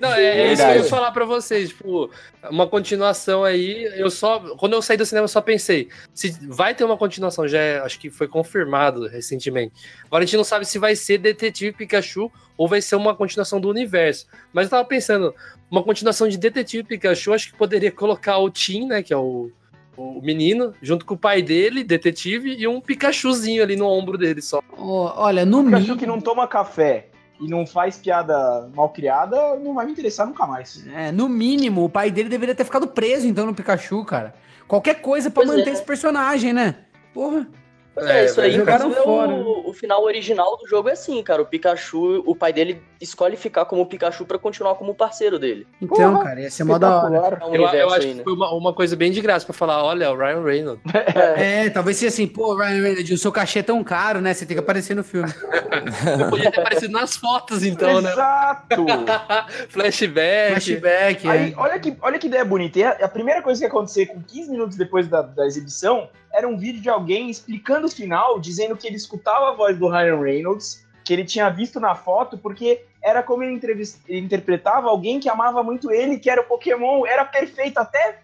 [0.00, 1.68] Não, é, é isso que eu ia falar pra vocês.
[1.68, 2.10] Tipo,
[2.50, 3.84] uma continuação aí.
[3.94, 4.40] Eu só.
[4.56, 5.88] Quando eu saí do cinema, eu só pensei.
[6.14, 9.74] Se vai ter uma continuação, já é- acho que foi confirmado recentemente.
[10.06, 13.60] Agora a gente não sabe se vai ser Detetive Pikachu ou vai ser uma continuação
[13.60, 14.26] do universo.
[14.52, 15.34] Mas eu tava pensando,
[15.70, 19.02] uma continuação de Detetive Pikachu, acho que poderia colocar o Tim, né?
[19.02, 19.50] Que é o,
[20.00, 24.40] o menino, junto com o pai dele, detetive, e um Pikachuzinho ali no ombro dele
[24.42, 24.60] só.
[24.76, 25.98] Ó, olha, no Pikachu mínimo.
[25.98, 27.08] que não toma café
[27.40, 30.86] e não faz piada mal criada, não vai me interessar nunca mais.
[30.94, 34.34] É, no mínimo, o pai dele deveria ter ficado preso, então, no Pikachu, cara.
[34.68, 35.72] Qualquer coisa pra Pois manter é.
[35.72, 36.76] esse personagem, né?
[37.12, 37.48] Porra.
[38.06, 39.32] É, É, isso aí é fora.
[39.32, 41.42] o, o final original do jogo é assim, cara.
[41.42, 45.66] O Pikachu, o pai dele escolhe ficar como Pikachu pra continuar como parceiro dele.
[45.80, 47.38] Então, Porra, cara, ia ser mó da hora.
[47.40, 48.24] É um Eu, eu acho aí, que né?
[48.24, 50.82] foi uma, uma coisa bem de graça pra falar, olha, o Ryan Reynolds.
[51.40, 54.34] É, talvez seja assim, pô, Ryan Reynolds, o seu cachê é tão caro, né?
[54.34, 55.32] Você tem que aparecer no filme.
[56.20, 58.10] Eu podia ter aparecido nas fotos, então, né?
[58.10, 58.86] Exato!
[59.70, 60.50] Flashback.
[60.52, 61.30] Flashback, é.
[61.30, 62.78] Aí, olha que, olha que ideia bonita.
[62.78, 66.08] E a, a primeira coisa que ia acontecer com 15 minutos depois da, da exibição
[66.32, 69.88] era um vídeo de alguém explicando o final, dizendo que ele escutava a voz do
[69.88, 73.60] Ryan Reynolds, que ele tinha visto na foto, porque era como ele,
[74.08, 78.18] ele interpretava alguém que amava muito ele, que era o Pokémon, era perfeito até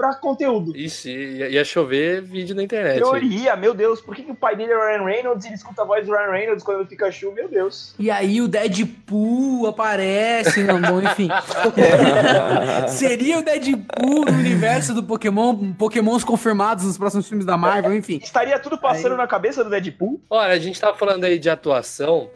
[0.00, 0.74] pra conteúdo.
[0.74, 2.96] Ixi, ia, ia chover vídeo na internet.
[2.96, 5.56] Teoria, meu Deus, por que, que o pai dele é o Ryan Reynolds e ele
[5.56, 7.30] escuta a voz do Ryan Reynolds quando é o Pikachu?
[7.32, 7.94] Meu Deus.
[7.98, 11.28] E aí o Deadpool aparece, não, bom, enfim.
[12.88, 18.18] Seria o Deadpool no universo do Pokémon, Pokémons confirmados nos próximos filmes da Marvel, enfim.
[18.22, 20.20] Estaria tudo passando Aí- na cabeça do Deadpool?
[20.30, 22.30] Olha, a gente tava falando aí de atuação.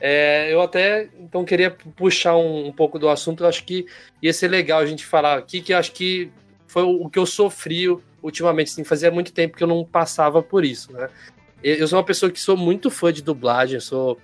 [0.00, 3.44] é, eu até então queria puxar um, um pouco do assunto.
[3.44, 3.86] Eu acho que
[4.20, 6.30] ia ser legal a gente falar aqui, que eu acho que
[6.74, 7.86] foi o, que eu sofri
[8.20, 8.72] ultimamente.
[8.72, 11.08] Assim, fazia muito tempo que eu não passava por isso, né?
[11.62, 14.18] Eu, sou uma pessoa que sou muito fã de dublagem, sou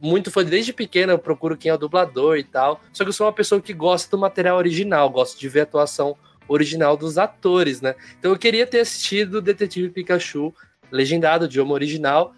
[0.00, 2.80] muito fã desde pequena, eu procuro quem é o dublador e tal.
[2.90, 5.62] Só que eu sou uma pessoa que gosta do material original, gosto de ver a
[5.64, 6.16] atuação
[6.48, 7.94] original dos atores, né?
[8.18, 10.54] Então eu queria ter assistido Detetive Pikachu
[10.90, 12.34] legendado, idioma original.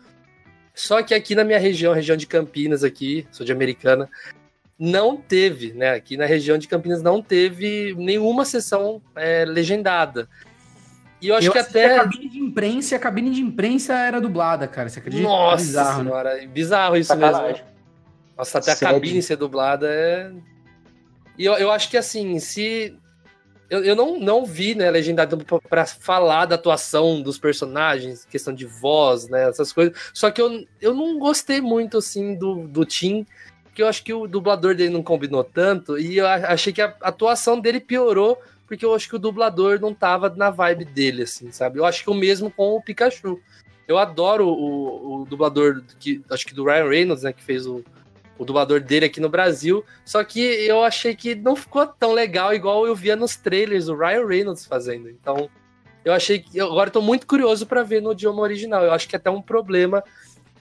[0.75, 4.11] Só que aqui na minha região, região de Campinas aqui, sou de Americana,
[4.79, 5.93] não teve, né?
[5.95, 10.29] Aqui na região de Campinas não teve nenhuma sessão é, legendada.
[11.21, 11.97] E eu acho eu que até.
[11.99, 14.89] a cabine de imprensa, a cabine de imprensa era dublada, cara.
[14.89, 15.23] Você acredita?
[15.23, 16.11] Nossa Bizarro, né?
[16.11, 17.33] senhora, bizarro isso mesmo.
[17.33, 17.65] Sacanagem.
[18.37, 18.95] Nossa, até a Sério?
[18.97, 20.33] cabine ser dublada é.
[21.39, 22.97] E eu, eu acho que assim, se.
[23.71, 28.53] Eu, eu não, não vi, né, legendado pra- pra falar da atuação dos personagens, questão
[28.53, 29.97] de voz, né, essas coisas.
[30.13, 33.25] Só que eu, eu não gostei muito, assim, do, do Tim,
[33.73, 36.95] porque eu acho que o dublador dele não combinou tanto, e eu achei que a
[37.01, 41.51] atuação dele piorou, porque eu acho que o dublador não tava na vibe dele, assim,
[41.51, 41.79] sabe?
[41.79, 43.41] Eu acho que o mesmo com o Pikachu.
[43.89, 47.83] Eu adoro o, o dublador, que, acho que do Ryan Reynolds, né, que fez o,
[48.39, 49.83] o dublador dele aqui no Brasil.
[50.05, 53.97] Só que eu achei que não ficou tão legal igual eu via nos trailers o
[53.97, 55.09] Ryan Reynolds fazendo.
[55.09, 55.49] Então,
[56.05, 56.61] eu achei que.
[56.61, 58.85] Agora eu tô muito curioso pra ver no idioma original.
[58.85, 60.05] Eu acho que é até um problema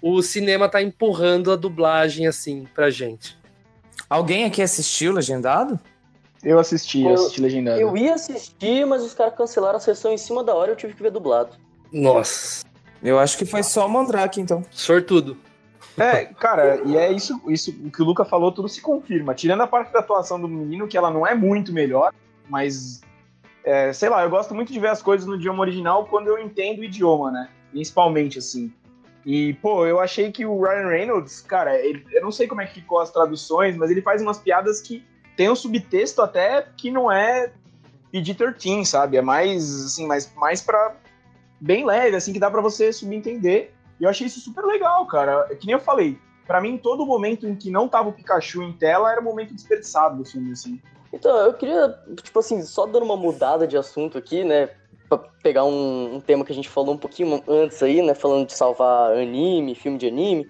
[0.01, 3.37] o cinema tá empurrando a dublagem assim pra gente.
[4.09, 5.79] Alguém aqui assistiu Legendado?
[6.43, 7.79] Eu assisti, eu assisti legendado.
[7.79, 10.75] Eu ia assistir, mas os caras cancelaram a sessão em cima da hora e eu
[10.75, 11.51] tive que ver dublado.
[11.93, 12.65] Nossa,
[13.03, 14.63] Eu acho que foi só o Mandrake, então.
[14.71, 15.37] sortudo.
[15.97, 19.35] É, cara, e é isso, isso o que o Luca falou, tudo se confirma.
[19.35, 22.13] Tirando a parte da atuação do menino, que ela não é muito melhor,
[22.49, 23.01] mas
[23.63, 26.39] é, sei lá, eu gosto muito de ver as coisas no idioma original quando eu
[26.39, 27.49] entendo o idioma, né?
[27.71, 28.71] Principalmente assim.
[29.25, 32.65] E, pô, eu achei que o Ryan Reynolds, cara, ele- eu não sei como é
[32.65, 35.05] que ficou as traduções, mas ele faz umas piadas que
[35.37, 37.51] tem um subtexto até que não é
[38.11, 39.17] PG-13, sabe?
[39.17, 40.95] É mais, assim, mais, mais pra.
[41.59, 43.71] bem leve, assim, que dá pra você subentender.
[43.99, 45.45] E eu achei isso super legal, cara.
[45.51, 46.17] É Que nem eu falei,
[46.47, 49.53] pra mim, todo momento em que não tava o Pikachu em tela era um momento
[49.53, 50.81] desperdiçado do filme, assim.
[51.13, 54.69] Então, eu queria, tipo assim, só dando uma mudada de assunto aqui, né?
[55.11, 58.15] Pra pegar um, um tema que a gente falou um pouquinho antes aí, né?
[58.15, 60.47] Falando de salvar anime, filme de anime.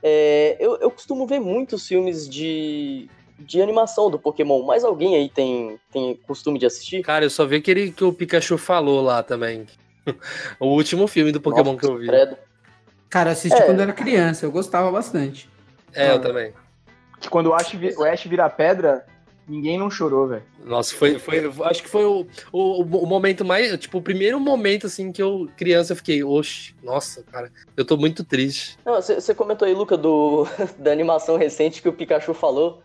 [0.00, 3.10] É, eu, eu costumo ver muitos filmes de,
[3.40, 4.62] de animação do Pokémon.
[4.62, 7.02] Mais alguém aí tem, tem costume de assistir?
[7.02, 9.66] Cara, eu só vi aquele que o Pikachu falou lá também.
[10.60, 12.06] o último filme do Pokémon Nossa, que eu vi.
[12.06, 12.36] credo.
[13.10, 13.62] Cara, eu assisti É.
[13.62, 15.48] quando era criança, eu gostava bastante.
[15.92, 16.52] É, eu também.
[17.20, 19.04] Que quando o Ash, o Ash vira pedra,
[19.48, 20.42] ninguém não chorou, velho.
[20.64, 21.50] Nossa, foi, foi.
[21.64, 23.76] Acho que foi o, o, o momento mais.
[23.78, 27.96] Tipo, o primeiro momento, assim, que eu, criança, eu fiquei, oxe, nossa, cara, eu tô
[27.96, 28.78] muito triste.
[28.84, 30.46] Não, você comentou aí, Luca, do,
[30.78, 32.82] da animação recente que o Pikachu falou.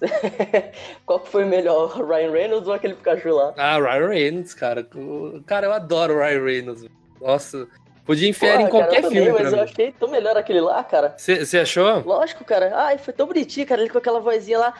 [1.06, 3.54] Qual que foi melhor, o Ryan Reynolds ou aquele Pikachu lá?
[3.56, 4.86] Ah, Ryan Reynolds, cara.
[4.94, 6.84] O- Cara, eu adoro o Ryan Reynolds.
[7.20, 7.68] Nossa,
[8.04, 10.60] podia enfiar Porra, em qualquer cara, eu também, filme mas eu achei tão melhor aquele
[10.60, 11.14] lá, cara.
[11.16, 12.00] Você achou?
[12.00, 12.72] Lógico, cara.
[12.74, 13.80] Ai, foi tão bonitinho, cara.
[13.80, 14.74] Ele com aquela vozinha lá.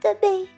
[0.00, 0.48] Também.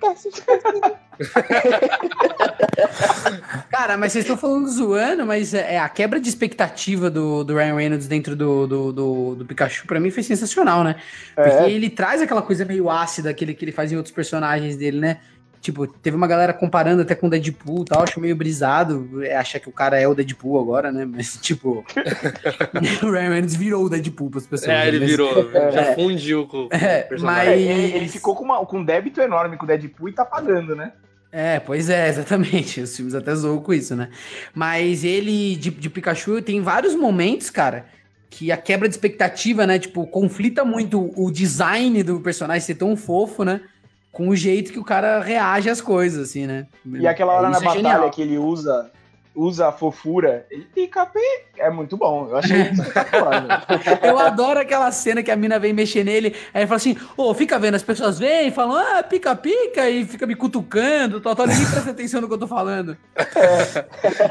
[3.70, 7.76] Cara, mas vocês estão falando zoando, mas é, a quebra de expectativa do, do Ryan
[7.76, 10.96] Reynolds dentro do, do, do, do Pikachu, pra mim, foi sensacional, né?
[11.34, 11.70] Porque É.
[11.70, 14.98] ele traz aquela coisa meio ácida que ele, que ele faz em outros personagens dele,
[14.98, 15.18] né?
[15.60, 19.36] Tipo, teve uma galera comparando até com o Deadpool e tal, acho meio brisado é,
[19.36, 21.04] achar que o cara é o Deadpool agora, né?
[21.04, 21.84] Mas, tipo,
[23.02, 24.70] o Ryan Reynolds virou o Deadpool pras pessoas.
[24.70, 25.50] É, ele mas- virou.
[25.70, 25.94] Já É.
[25.94, 27.46] fundiu com, com É, o personagem.
[27.50, 30.24] mas- Ele, ele ficou com, uma- com um débito enorme com o Deadpool e tá
[30.24, 30.92] pagando, né?
[31.32, 32.80] É, pois é, exatamente.
[32.80, 34.08] Os filmes até zoam com isso, né?
[34.54, 37.84] Mas ele, de, de Pikachu, tem vários momentos, cara,
[38.28, 39.78] que a quebra de expectativa, né?
[39.78, 43.60] Tipo, conflita muito o design do personagem ser tão fofo, né?
[44.12, 46.66] Com o jeito que o cara reage às coisas, assim, né?
[46.84, 48.10] E aquela hora É, na isso é batalha genial.
[48.10, 48.90] que ele usa
[49.34, 51.10] usa a fofura, ele pica.
[51.58, 52.28] É muito bom.
[52.30, 53.66] Eu achei espetacular.
[53.68, 53.98] velho.
[54.02, 57.32] Eu adoro aquela cena que a mina vem mexer nele, aí ele fala assim, ô,
[57.34, 61.34] fica vendo, as pessoas vêm e falam, ah, pica, pica, e fica me cutucando, tal,
[61.36, 62.96] tal, ninguém presta atenção no que eu tô falando.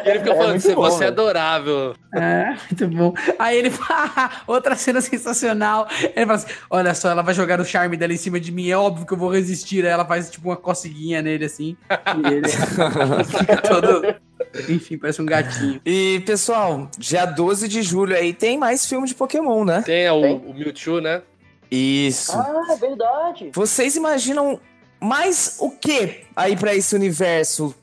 [0.06, 1.14] E ele fica É falando, muito você, bom, você é velho.
[1.14, 1.96] adorável.
[2.14, 3.14] É, muito bom.
[3.38, 7.66] Aí ele fala, outra cena sensacional, ele fala assim, olha só, ela vai jogar o
[7.66, 10.30] charme dela em cima de mim, é óbvio que eu vou resistir, aí ela faz
[10.30, 11.78] tipo uma coceguinha nele, assim,
[12.24, 12.48] e ele
[13.38, 14.16] fica todo,
[14.68, 15.80] enfim, parece um gatinho.
[15.86, 19.84] E, pessoal, dia 12 de julho aí tem mais filme de Pokémon, né?
[19.86, 20.36] Tem é, o, Tem.
[20.46, 21.22] o Mewtwo, né?
[21.72, 22.32] Isso.
[22.34, 23.52] Ah, é verdade.
[23.54, 24.60] Vocês imaginam
[25.00, 27.76] mais o que aí pra esse universo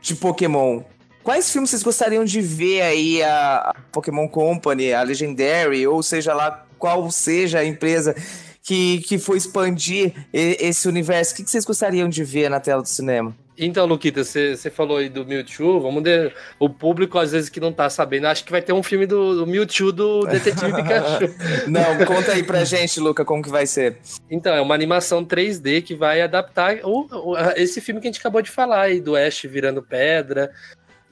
[0.00, 0.82] de Pokémon?
[1.22, 6.32] Quais filmes vocês gostariam de ver aí a, a Pokémon Company, a Legendary, ou seja
[6.32, 8.14] lá qual seja a empresa
[8.62, 11.32] que, que for expandir esse universo?
[11.32, 13.36] O que vocês gostariam de ver na tela do cinema?
[13.58, 16.34] Então, Luquita, você falou aí do Mewtwo, vamos ver.
[16.58, 19.34] O público, às vezes, que não tá sabendo, acho que vai ter um filme do,
[19.36, 21.34] do Mewtwo do Detetive Pikachu.
[21.66, 23.96] Não, conta aí pra gente, Luca, como que vai ser.
[24.30, 28.20] Então, é uma animação 3D que vai adaptar o, o- esse filme que a gente
[28.20, 30.50] acabou de falar aí, do Ash virando pedra.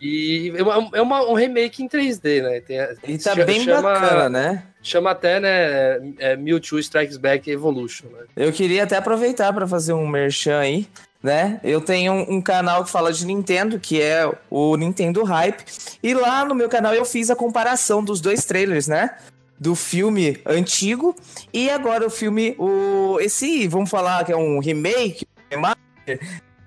[0.00, 2.60] E é, uma- é uma- um remake em 3D, né?
[2.60, 2.76] Tem,
[3.08, 4.64] E tá bem chama, bacana, né?
[4.82, 8.24] Chama até, né, é, Mewtwo Strikes Back Evolution, né?
[8.36, 10.86] Eu queria até aproveitar para fazer um merchan aí,
[11.24, 11.58] né?
[11.64, 15.64] Eu tenho um, canal que fala de Nintendo, que é o Nintendo Hype,
[16.02, 19.16] e lá no meu canal eu fiz a comparação dos dois trailers, né?
[19.58, 21.16] Do filme antigo
[21.50, 25.26] e agora o filme, o esse, vamos falar que é um remake,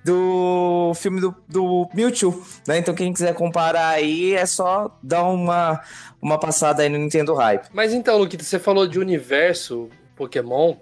[0.03, 2.79] do filme do, do Mewtwo, né?
[2.79, 5.83] Então quem quiser comparar aí é só dar uma,
[6.19, 7.67] uma passada aí no Nintendo Hype.
[7.71, 10.75] Mas então, Luquita, você falou de universo Pokémon.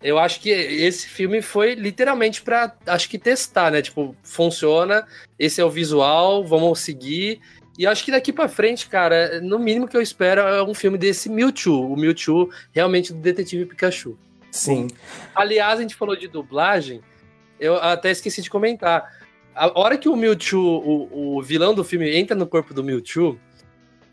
[0.00, 3.82] Eu acho que esse filme foi literalmente pra, acho que testar, né?
[3.82, 5.06] Tipo, funciona,
[5.38, 7.40] esse é o visual, vamos seguir.
[7.76, 10.98] E acho que daqui pra frente, cara, no mínimo que eu espero é um filme
[10.98, 14.18] desse Mewtwo, o Mewtwo realmente do Detetive Pikachu.
[14.50, 14.88] Sim.
[15.34, 17.00] Aliás, a gente falou de dublagem,
[17.58, 19.16] eu até esqueci de comentar.
[19.54, 23.38] A hora que o Mewtwo, o, o vilão do filme, entra no corpo do Mewtwo,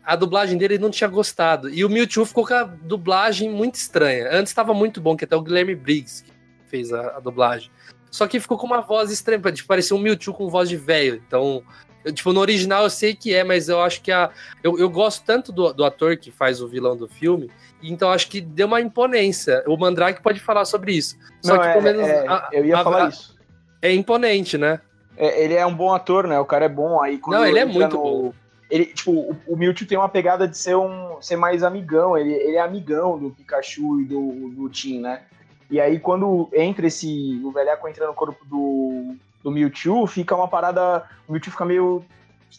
[0.06, 1.68] a dublagem dele não tinha gostado.
[1.68, 4.28] E o Mewtwo ficou com a dublagem muito estranha.
[4.30, 6.24] Antes estava muito bom, que até o Guilherme Briggs
[6.68, 7.70] fez a, a dublagem.
[8.10, 11.20] Só que ficou com uma voz estranha, tipo, parecia um Mewtwo com voz de velho.
[11.26, 11.62] Então,
[12.04, 14.30] eu, tipo, no original eu sei que é, mas eu acho que a.
[14.62, 17.50] Eu, eu gosto tanto do, do ator que faz o vilão do filme,
[17.82, 19.62] então acho que deu uma imponência.
[19.66, 21.16] O Mandrake pode falar sobre isso.
[21.42, 22.06] Só Não, que é- pelo menos.
[22.06, 23.36] é, a- eu ia a- falar isso.
[23.82, 24.80] É imponente, né?
[25.16, 26.38] É, ele é um bom ator, né?
[26.38, 27.02] O cara é bom.
[27.02, 28.34] Aí quando Não, ele é entra muito no- bom.
[28.70, 32.16] Ele, tipo, o, o Mewtwo tem uma pegada de ser um ser mais amigão.
[32.16, 35.22] Ele, ele é amigão do Pikachu e do, do Tim, né?
[35.70, 37.40] E aí quando entra esse.
[37.44, 41.04] O velhaco entra no corpo do, do Mewtwo, fica uma parada.
[41.28, 42.04] O Mewtwo fica meio.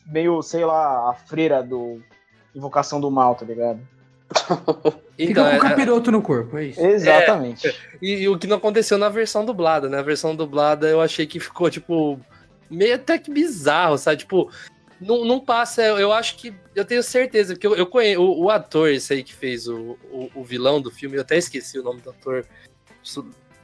[0.05, 2.01] meio, sei lá, a freira do.
[2.55, 3.80] Invocação do mal, tá ligado?
[5.16, 6.82] Fica Então, com é- o capiroto no corpo, é isso.
[6.82, 7.74] Exatamente.
[8.01, 9.99] E, e o que não aconteceu na versão dublada, né?
[9.99, 12.20] A versão dublada eu achei que ficou, tipo,
[12.70, 14.18] meio até que bizarro, sabe?
[14.18, 14.49] Tipo,
[15.00, 15.82] não, não passa.
[15.82, 16.54] Eu, acho que.
[16.76, 19.98] Eu tenho certeza, porque eu, eu conheço o, o ator, esse aí que fez o,
[20.12, 22.45] o, o vilão do filme, eu até esqueci o nome do ator.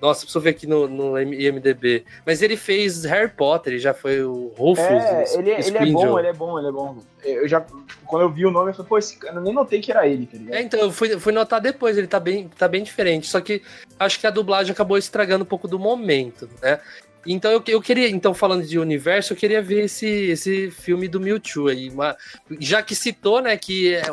[0.03, 2.03] Nossa, preciso ver aqui no, no IMDB.
[2.25, 4.83] Mas ele fez Harry Potter, ele já foi o Rufus.
[4.83, 5.93] É, ele, ele é Squirtle.
[5.93, 6.97] bom, ele é bom, ele é bom.
[7.23, 7.65] Eu já,
[8.05, 10.05] quando eu vi o nome, eu falei, pô, esse cara, eu nem notei que era
[10.05, 10.55] ele, tá ligado?
[10.55, 13.27] É, então, eu fui, fui notar depois, ele tá bem, tá bem diferente.
[13.27, 13.61] Só que
[13.97, 16.81] acho que a dublagem acabou estragando um pouco do momento, né?
[17.25, 21.19] Então eu, eu queria, então, falando de universo, eu queria ver esse, esse filme do
[21.19, 21.89] Mewtwo aí.
[21.89, 22.17] uma-
[22.59, 24.03] já que citou, né, que é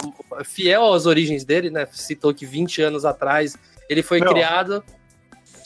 [0.45, 1.87] fiel às origens dele, né?
[1.91, 3.57] Citou que 20 anos atrás
[3.89, 4.33] ele foi Não.
[4.33, 4.85] criado.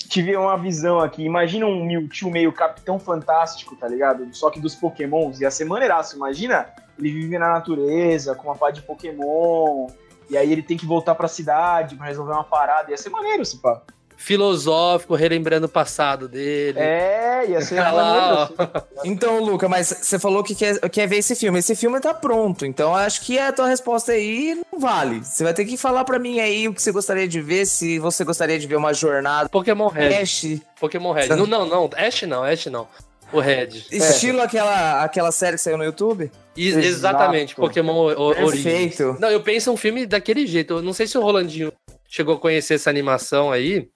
[0.09, 1.23] tive uma visão aqui.
[1.25, 4.29] Imagina um Mewtwo meio Capitão Fantástico, tá ligado?
[4.33, 5.41] Só que dos Pokémons.
[5.41, 6.15] Ia ser maneiraço.
[6.17, 6.67] Imagina
[6.97, 9.89] ele vive na natureza, com uma pá de Pokémon.
[10.31, 12.91] E aí ele tem que voltar pra cidade pra resolver uma parada.
[12.93, 13.83] Ia ser maneiro esse pá.
[14.17, 16.79] Filosófico, relembrando o passado dele.
[16.79, 18.55] É, ia ser lá, assim.
[19.05, 21.59] Então, Luca, mas você falou que quer, quer ver esse filme.
[21.59, 25.23] Esse filme tá pronto, então acho que a tua resposta aí não vale.
[25.23, 27.99] Você vai ter que falar pra mim aí o que você gostaria de ver, se
[27.99, 29.49] você gostaria de ver uma jornada.
[29.49, 30.15] Pokémon Red.
[30.23, 30.47] Ash,
[30.81, 31.29] Pokémon Red.
[31.29, 31.91] Não, não, não.
[31.97, 32.89] Ash não, Ash não.
[33.33, 33.69] O Red.
[33.91, 36.31] estilo aquela, aquela série que saiu no YouTube?
[36.57, 36.87] Exato.
[36.87, 38.63] Exatamente, Pokémon o- Origins.
[38.63, 39.17] Perfeito.
[39.19, 40.75] Não, eu penso um filme daquele jeito.
[40.75, 41.73] Eu não sei se o Rolandinho
[42.09, 43.89] chegou a conhecer essa animação aí.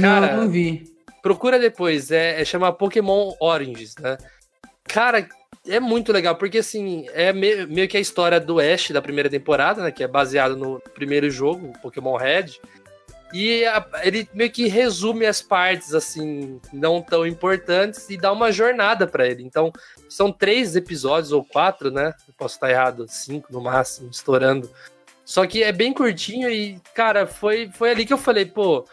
[0.00, 0.84] Cara, não, não vi.
[1.22, 4.18] Procura depois, é, é chama Pokémon Oranges, né?
[4.84, 5.26] Cara,
[5.66, 9.30] é muito legal, porque assim, é meio, meio que a história do Ash da primeira
[9.30, 9.90] temporada, né?
[9.90, 12.58] Que é baseado no primeiro jogo, Pokémon Red.
[13.32, 18.52] E a- ele meio que resume as partes, assim, não tão importantes e dá uma
[18.52, 19.42] jornada pra ele.
[19.42, 19.72] Então,
[20.08, 22.14] são três episódios ou quatro, né?
[22.28, 24.70] Eu posso estar errado, cinco no máximo, estourando.
[25.24, 28.84] Só que é bem curtinho e, cara, foi, foi ali que eu falei, pô,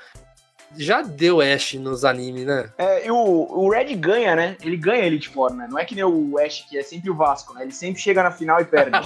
[0.78, 2.70] já deu Ash nos animes, né?
[2.78, 4.58] É, e o, o Red ganha, né?
[4.64, 5.68] Ele ganha Elite Four, né?
[5.70, 7.64] Não é que nem o Ash, que é sempre o Vasco, né?
[7.64, 8.92] Ele sempre chega na final e perde.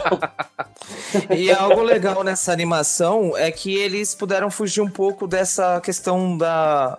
[1.36, 6.97] E algo legal nessa animação é que eles puderam fugir um pouco dessa questão da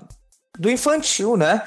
[0.59, 1.63] do infantil, né?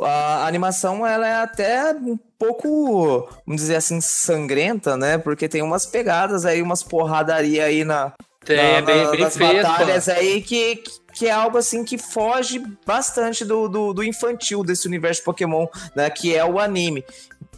[0.00, 5.16] A animação ela é até um pouco, vamos dizer assim, sangrenta, né?
[5.18, 8.12] Porque tem umas pegadas aí, umas porradaria aí na,
[8.44, 9.62] Tem, é bem, bem nas feito.
[9.62, 10.82] batalhas aí que,
[11.12, 15.66] que é algo assim que foge bastante do, do, do infantil desse universo de Pokémon,
[15.94, 16.10] né?
[16.10, 17.04] Que é o anime.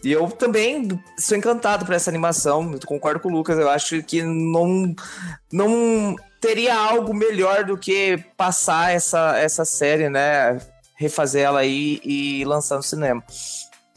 [0.04, 2.72] E eu também sou encantado por essa animação.
[2.72, 3.58] Eu concordo com o Lucas.
[3.58, 4.94] Eu acho que não,
[5.52, 10.58] não teria algo melhor do que passar essa, essa série, né?
[10.94, 13.22] Refazer ela aí e lançar no cinema.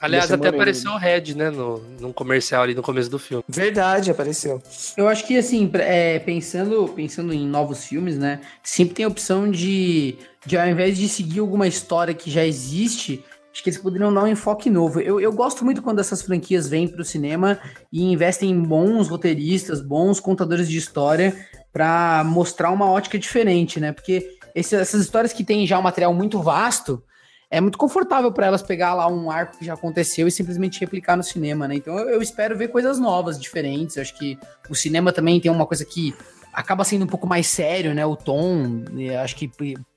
[0.02, 1.50] Aliás, até apareceu o Red, né?
[1.50, 3.44] No, num comercial ali no começo do filme.
[3.48, 4.62] Verdade, apareceu.
[4.96, 8.40] Eu acho que, assim, é, pensando, pensando em novos filmes, né?
[8.64, 13.24] Sempre tem a opção de, de, ao invés de seguir alguma história que já existe,
[13.52, 15.02] acho que eles poderiam dar um enfoque novo.
[15.02, 17.60] Eu, eu gosto muito quando essas franquias vêm pro cinema
[17.92, 21.36] e investem em bons roteiristas, bons contadores de história
[21.74, 23.92] pra mostrar uma ótica diferente, né?
[23.92, 27.04] Porque esse- essas histórias que têm já um material muito vasto.
[27.52, 31.18] É muito confortável pra elas pegar lá um arco que já aconteceu e simplesmente replicar
[31.18, 31.76] no cinema, né?
[31.76, 33.96] Então eu, eu espero ver coisas novas, diferentes.
[33.96, 34.38] Eu acho que
[34.70, 36.14] o cinema também tem uma coisa que
[36.54, 38.06] acaba sendo um pouco mais sério, né?
[38.06, 38.84] O tom,
[39.24, 39.52] acho que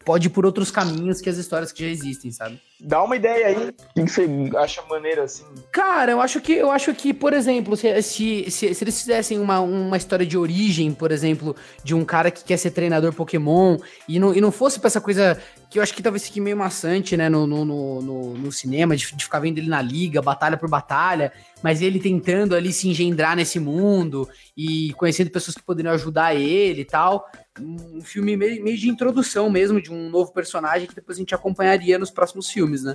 [0.05, 2.61] pode ir por outros caminhos que as histórias que já existem, sabe?
[2.80, 3.68] Dá uma ideia aí.
[3.68, 5.44] O que você acha maneiro assim?
[5.70, 9.38] Cara, eu acho que, eu acho que por exemplo, se, se, se, se eles fizessem
[9.38, 13.78] uma, uma história de origem, por exemplo, de um cara que quer ser treinador Pokémon,
[14.09, 15.40] e não, e não fosse pra essa coisa
[15.73, 19.11] que eu acho que talvez fique meio maçante, né, no, no, no, no- cinema, de,
[19.16, 23.35] de ficar vendo ele na liga, batalha por batalha, mas ele tentando ali se engendrar
[23.35, 27.27] nesse mundo e conhecendo pessoas que poderiam ajudar ele e tal.
[27.59, 31.35] Um filme meio, meio de introdução mesmo de um novo personagem que depois a gente
[31.35, 32.95] acompanharia nos próximos filmes, né?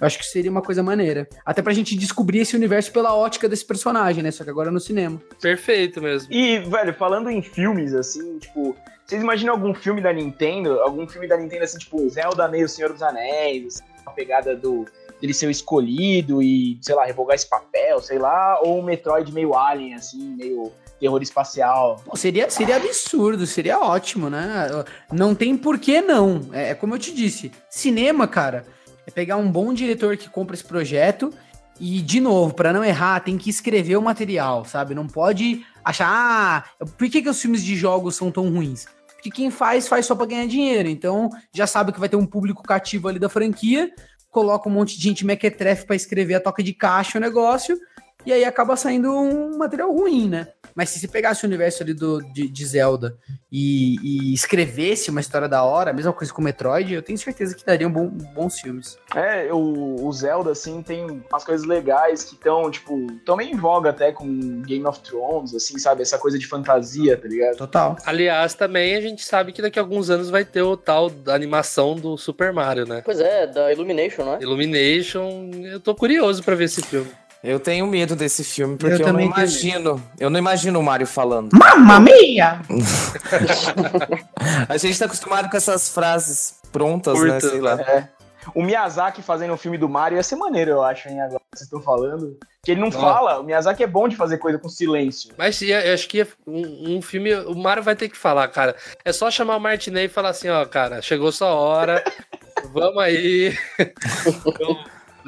[0.00, 1.28] Eu acho que seria uma coisa maneira.
[1.44, 4.30] Até pra gente descobrir esse universo pela ótica desse personagem, né?
[4.32, 5.20] Só que agora no cinema.
[5.40, 6.32] Perfeito mesmo.
[6.32, 8.76] E, velho, falando em filmes, assim, tipo,
[9.06, 10.80] vocês imaginam algum filme da Nintendo?
[10.80, 14.84] Algum filme da Nintendo, assim, tipo, Zelda meio Senhor dos Anéis, a pegada do
[15.20, 19.32] dele ser o escolhido e, sei lá, revogar esse papel, sei lá, ou um Metroid
[19.32, 22.02] meio Alien, assim, meio terror espacial.
[22.04, 24.68] Pô, seria, seria absurdo, seria ótimo, né?
[25.12, 26.40] Não tem por que não.
[26.52, 28.66] É, é como eu te disse, cinema, cara,
[29.06, 31.32] é pegar um bom diretor que compra esse projeto
[31.80, 34.94] e, de novo, pra não errar, tem que escrever o material, sabe?
[34.94, 38.86] Não pode achar, ah, por que, que os filmes de jogos são tão ruins?
[39.14, 40.88] Porque quem faz, faz só pra ganhar dinheiro.
[40.88, 43.90] Então, já sabe que vai ter um público cativo ali da franquia,
[44.30, 47.78] coloca um monte de gente mequetrefe pra escrever a toca de caixa o negócio,
[48.26, 50.48] e aí acaba saindo um material ruim, né?
[50.74, 53.16] Mas se você pegasse o universo ali do, de, de Zelda
[53.50, 57.16] e, e escrevesse uma história da hora, a mesma coisa com o Metroid, eu tenho
[57.16, 58.98] certeza que dariam bom- bons filmes.
[59.14, 63.56] É, o, o Zelda, assim, tem umas coisas legais que estão, tipo, tão meio em
[63.56, 66.02] voga até com Game of Thrones, assim, sabe?
[66.02, 67.56] Essa coisa de fantasia, tá ligado?
[67.56, 67.96] Total.
[68.04, 71.34] Aliás, também a gente sabe que daqui a alguns anos vai ter o tal da
[71.34, 73.00] animação do Super Mario, né?
[73.04, 74.42] Pois é, da Illumination, não é?
[74.42, 75.50] Illumination.
[75.64, 77.10] Eu tô curioso pra ver esse filme.
[77.44, 80.02] Eu tenho medo desse filme, porque eu, não também tenho imagino.
[80.18, 81.50] Eu não imagino o Mario falando.
[81.52, 82.60] Mamma mia!
[84.68, 87.32] A gente tá acostumado com essas frases prontas, né?
[87.32, 87.80] Curtas, Sei lá.
[87.82, 88.08] É.
[88.54, 91.58] O Miyazaki fazendo um filme do Mario ia ser maneiro, eu acho, hein, agora que
[91.58, 92.36] vocês estão falando.
[92.62, 95.30] Que ele não fala, o Miyazaki é bom de fazer coisa com silêncio.
[95.36, 97.34] Mas ia- eu acho que ia- um, um filme.
[97.34, 98.74] O Mario vai ter que falar, cara.
[99.04, 102.02] É só chamar o Martinez e falar assim: ó, cara, chegou sua hora.
[102.72, 103.56] vamos aí.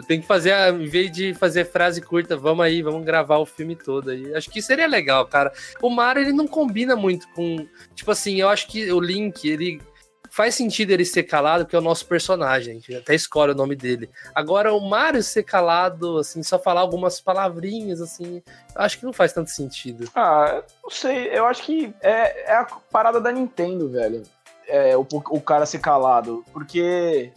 [0.02, 3.74] Tenho que fazer, em vez de fazer frase curta, vamos aí, vamos gravar o filme
[3.74, 4.34] todo aí.
[4.34, 5.52] Acho que seria legal, cara.
[5.80, 7.66] O Mario, ele não combina muito com.
[7.94, 9.80] Tipo assim, eu acho que o Link, ele.
[10.28, 12.82] Faz sentido ele ser calado, porque é o nosso personagem.
[12.98, 14.10] Até escolhe o nome dele.
[14.34, 18.42] Agora, o Mario ser calado, assim, só falar algumas palavrinhas, assim,
[18.74, 20.10] acho que não faz tanto sentido.
[20.14, 24.24] Ah, não sei, eu acho que é, é a parada da Nintendo, velho.
[24.68, 26.44] É, o, o cara ser calado.
[26.52, 27.32] Porque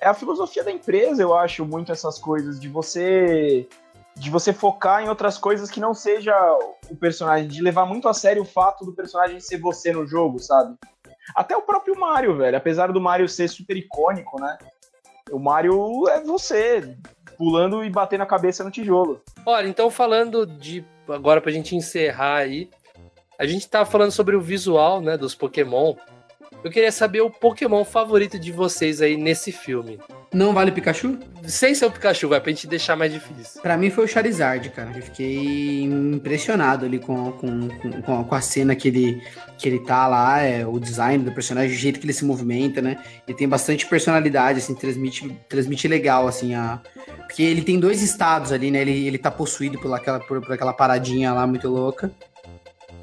[0.00, 3.68] é a filosofia da empresa, eu acho, muito essas coisas, de você.
[4.16, 6.34] De você focar em outras coisas que não seja
[6.90, 10.38] o personagem, de levar muito a sério o fato do personagem ser você no jogo,
[10.38, 10.76] sabe?
[11.34, 12.56] Até o próprio Mario, velho.
[12.56, 14.58] Apesar do Mario ser super icônico, né?
[15.30, 16.96] O Mario é você.
[17.38, 19.22] pulando e batendo a cabeça no tijolo.
[19.46, 20.84] Olha, então falando de.
[21.08, 22.68] Agora pra gente encerrar aí.
[23.38, 25.94] A gente tá falando sobre o visual, né, dos Pokémon.
[26.62, 29.98] Eu queria saber o Pokémon favorito de vocês aí nesse filme.
[30.32, 31.18] Não vale Pikachu?
[31.42, 33.62] Sem ser o Pikachu, vai pra gente deixar mais difícil.
[33.62, 34.92] Pra mim foi o Charizard, cara.
[34.94, 37.68] Eu fiquei impressionado ali com, com,
[38.02, 39.22] com, com a cena que ele,
[39.58, 42.82] que ele tá lá, é, o design do personagem, o jeito que ele se movimenta,
[42.82, 43.02] né?
[43.26, 46.80] Ele tem bastante personalidade, assim, transmite, transmite legal, assim, a...
[47.26, 48.82] Porque ele tem dois estados ali, né?
[48.82, 52.10] Ele, ele tá possuído por aquela, por, por aquela paradinha lá muito louca.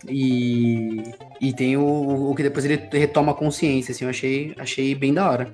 [0.07, 4.95] E, e tem o, o que depois ele retoma a consciência, assim, eu achei, achei
[4.95, 5.53] bem da hora.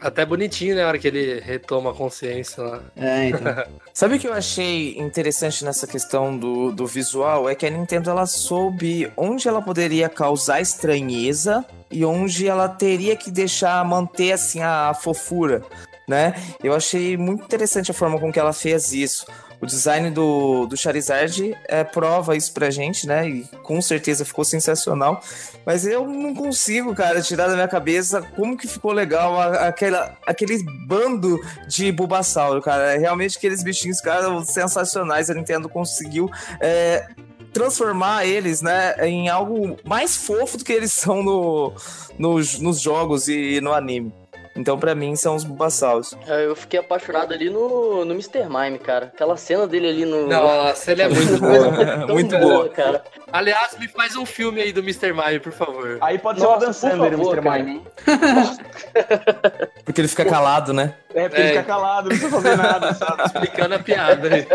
[0.00, 0.82] Até bonitinho, né?
[0.82, 2.80] A hora que ele retoma a consciência lá.
[2.96, 3.40] É, então.
[3.92, 7.48] Sabe o que eu achei interessante nessa questão do, do visual?
[7.50, 13.14] É que a Nintendo ela soube onde ela poderia causar estranheza e onde ela teria
[13.14, 15.62] que deixar manter assim a fofura,
[16.08, 16.34] né?
[16.64, 19.26] Eu achei muito interessante a forma com que ela fez isso.
[19.60, 23.28] O design do, do Charizard é, prova isso pra gente, né?
[23.28, 25.22] E com certeza ficou sensacional.
[25.66, 30.16] Mas eu não consigo, cara, tirar da minha cabeça como que ficou legal a, aquela,
[30.26, 31.38] aquele bando
[31.68, 32.96] de Bulbasauro, cara.
[32.98, 35.28] Realmente aqueles bichinhos, cara, sensacionais.
[35.28, 36.30] A Nintendo conseguiu.
[36.60, 37.06] É,
[37.52, 41.72] transformar eles, né, em algo mais fofo do que eles são no,
[42.16, 44.12] nos, nos jogos e no anime.
[44.56, 46.14] Então, pra mim, são os Bulbasauros.
[46.26, 48.44] É, Eu fiquei apaixonado ali no, no Mr.
[48.48, 49.06] Mime, cara.
[49.06, 50.26] Aquela cena dele ali no.
[50.26, 52.06] Nossa, ele é muito bom.
[52.06, 52.68] Tão muito boa, boa.
[52.68, 53.02] cara.
[53.32, 55.12] Aliás, me faz um filme aí do Mr.
[55.12, 55.98] Mime, por favor.
[56.00, 57.58] Aí pode ser o Nossa, Adam Sandler, favor, Mr.
[57.64, 57.70] Mime.
[57.70, 57.86] hein?
[59.84, 60.94] Porque ele fica calado, né?
[61.14, 61.52] É, porque ele É.
[61.52, 63.22] fica calado, não precisa fazer nada, sabe?
[63.24, 64.46] Explicando a piada aí.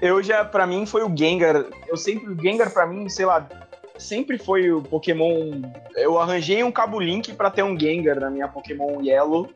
[0.00, 1.64] Eu já, pra mim, foi o Gengar.
[1.88, 3.46] Eu sempre, o Gengar pra mim, sei lá,
[3.96, 5.62] sempre foi o Pokémon.
[5.96, 9.48] Eu arranjei um Cabo Link pra ter um Gengar na minha Pokémon Yellow.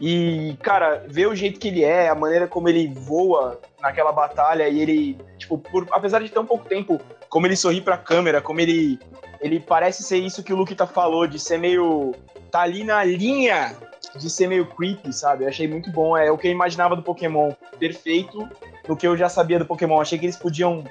[0.00, 4.68] E, cara, ver o jeito que ele é, a maneira como ele voa naquela batalha
[4.68, 8.60] e ele, tipo, por, apesar de tão pouco tempo, como ele sorri pra câmera, como
[8.60, 8.98] ele.
[9.40, 12.14] Ele parece ser isso que o Luquita falou, de ser meio.
[12.50, 13.76] tá ali na linha
[14.16, 15.44] de ser meio creepy, sabe?
[15.44, 16.16] Eu achei muito bom.
[16.16, 17.52] É o que eu imaginava do Pokémon.
[17.78, 18.48] Perfeito
[18.88, 20.00] no que eu já sabia do Pokémon.
[20.00, 20.84] Achei que eles podiam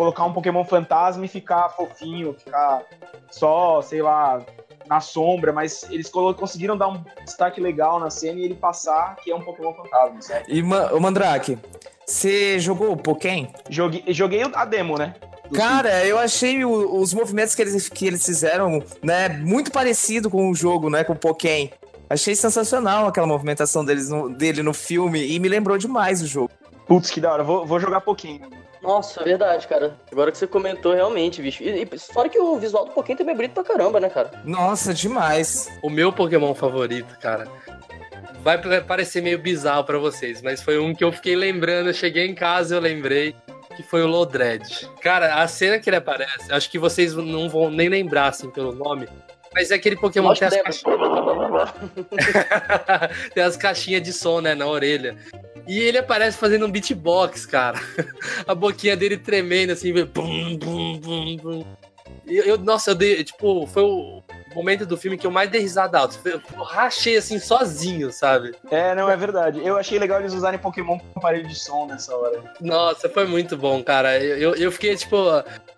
[0.00, 2.82] colocar um Pokémon fantasma e ficar fofinho, ficar
[3.30, 4.40] só, sei lá,
[4.86, 9.30] na sombra, mas eles conseguiram dar um destaque legal na cena e ele passar que
[9.30, 10.44] é um Pokémon fantasma, sabe?
[10.48, 11.58] E, Ma- ô Mandrake,
[12.06, 13.48] você jogou o Pokémon?
[13.68, 15.14] Joguei, joguei a demo, né?
[15.54, 20.48] Cara, eu achei o- os movimentos que eles, que eles fizeram, né, muito parecido com
[20.50, 21.68] o jogo, né, com o Pokémon.
[22.08, 26.48] Achei sensacional aquela movimentação deles no- dele no filme e me lembrou demais o jogo.
[26.86, 27.44] Putz, que da hora.
[27.44, 28.48] Vou, vou jogar pouquinho.
[28.82, 29.94] Nossa, é verdade, cara.
[30.10, 31.62] Agora que você comentou, realmente, bicho.
[31.62, 34.30] E, e fora que o visual do Pokémon também é bonito pra caramba, né, cara?
[34.44, 35.68] Nossa, demais.
[35.82, 37.46] O meu Pokémon favorito, cara,
[38.42, 41.90] vai pa- parecer meio bizarro pra vocês, mas foi um que eu fiquei lembrando.
[41.90, 43.36] Eu cheguei em casa e eu lembrei
[43.76, 44.88] que foi o Lodred.
[45.02, 48.72] Cara, a cena que ele aparece, acho que vocês não vão nem lembrar assim pelo
[48.72, 49.06] nome,
[49.54, 50.82] mas é aquele Pokémon que tem as, caixinhas...
[53.34, 55.16] tem as caixinhas de som, né, na orelha.
[55.66, 57.80] E ele aparece fazendo um beatbox, cara.
[58.46, 61.64] A boquinha dele tremendo assim, bum, bum, bum, bum.
[62.26, 64.22] E eu, eu- nossa, eu dei, tipo, foi o
[64.54, 66.16] momento do filme que eu mais dei risada alta.
[66.24, 68.54] Eu, rachei assim sozinho, sabe?
[68.70, 69.60] É, não, é verdade.
[69.64, 72.42] Eu achei legal eles usarem Pokémon com aparelho de som nessa hora.
[72.60, 74.18] Nossa, foi muito bom, cara.
[74.22, 75.16] Eu, eu, fiquei, tipo,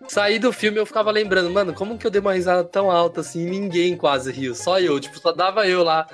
[0.09, 2.91] saí do filme e eu ficava lembrando, mano, como que eu dei uma risada tão
[2.91, 3.45] alta assim?
[3.45, 6.07] Ninguém quase riu, só eu, tipo, só dava eu lá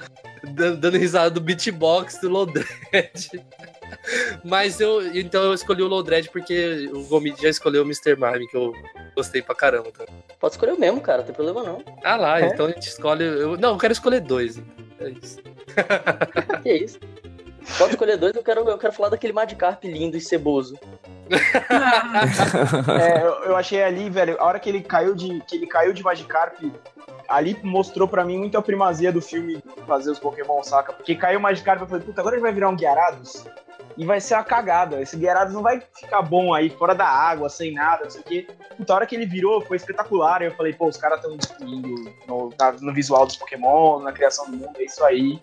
[0.45, 2.69] dando risada do beatbox do Lodred.
[4.45, 8.17] Mas eu, então eu escolhi o Lodred porque o Gomid já escolheu o Mr.
[8.17, 8.73] Mime, que eu
[9.15, 9.91] gostei pra caramba.
[9.91, 10.05] Tá?
[10.39, 11.83] Pode escolher o mesmo, cara, não tem problema não.
[12.05, 12.47] Ah lá, É?
[12.47, 13.25] então a gente escolhe.
[13.25, 14.57] Eu, não, eu quero escolher dois.
[14.59, 15.07] então.
[15.07, 15.39] É isso.
[16.63, 16.99] Que isso?
[17.77, 20.79] Pode escolher dois, eu quero, eu quero falar daquele Magikarp lindo e ceboso.
[23.01, 25.93] É, eu, eu achei ali, velho, a hora que ele caiu de que ele caiu
[25.93, 26.59] de Magikarp,
[27.29, 30.93] ali mostrou pra mim muita primazia do filme fazer os Pokémon, saca?
[30.93, 33.45] Porque caiu o Magikarp, eu falei, puta, agora ele vai virar um Gyarados
[33.97, 35.01] e vai ser uma cagada.
[35.03, 38.25] Esse Gyarados não vai ficar bom aí, fora da água, sem nada, não sei o
[38.25, 38.47] quê.
[38.77, 40.41] Puta, a hora que ele virou foi espetacular.
[40.43, 41.89] Eu falei, pô, os caras estão destruindo
[42.27, 45.39] no, na- no visual dos Pokémon, na criação do mundo, é isso aí.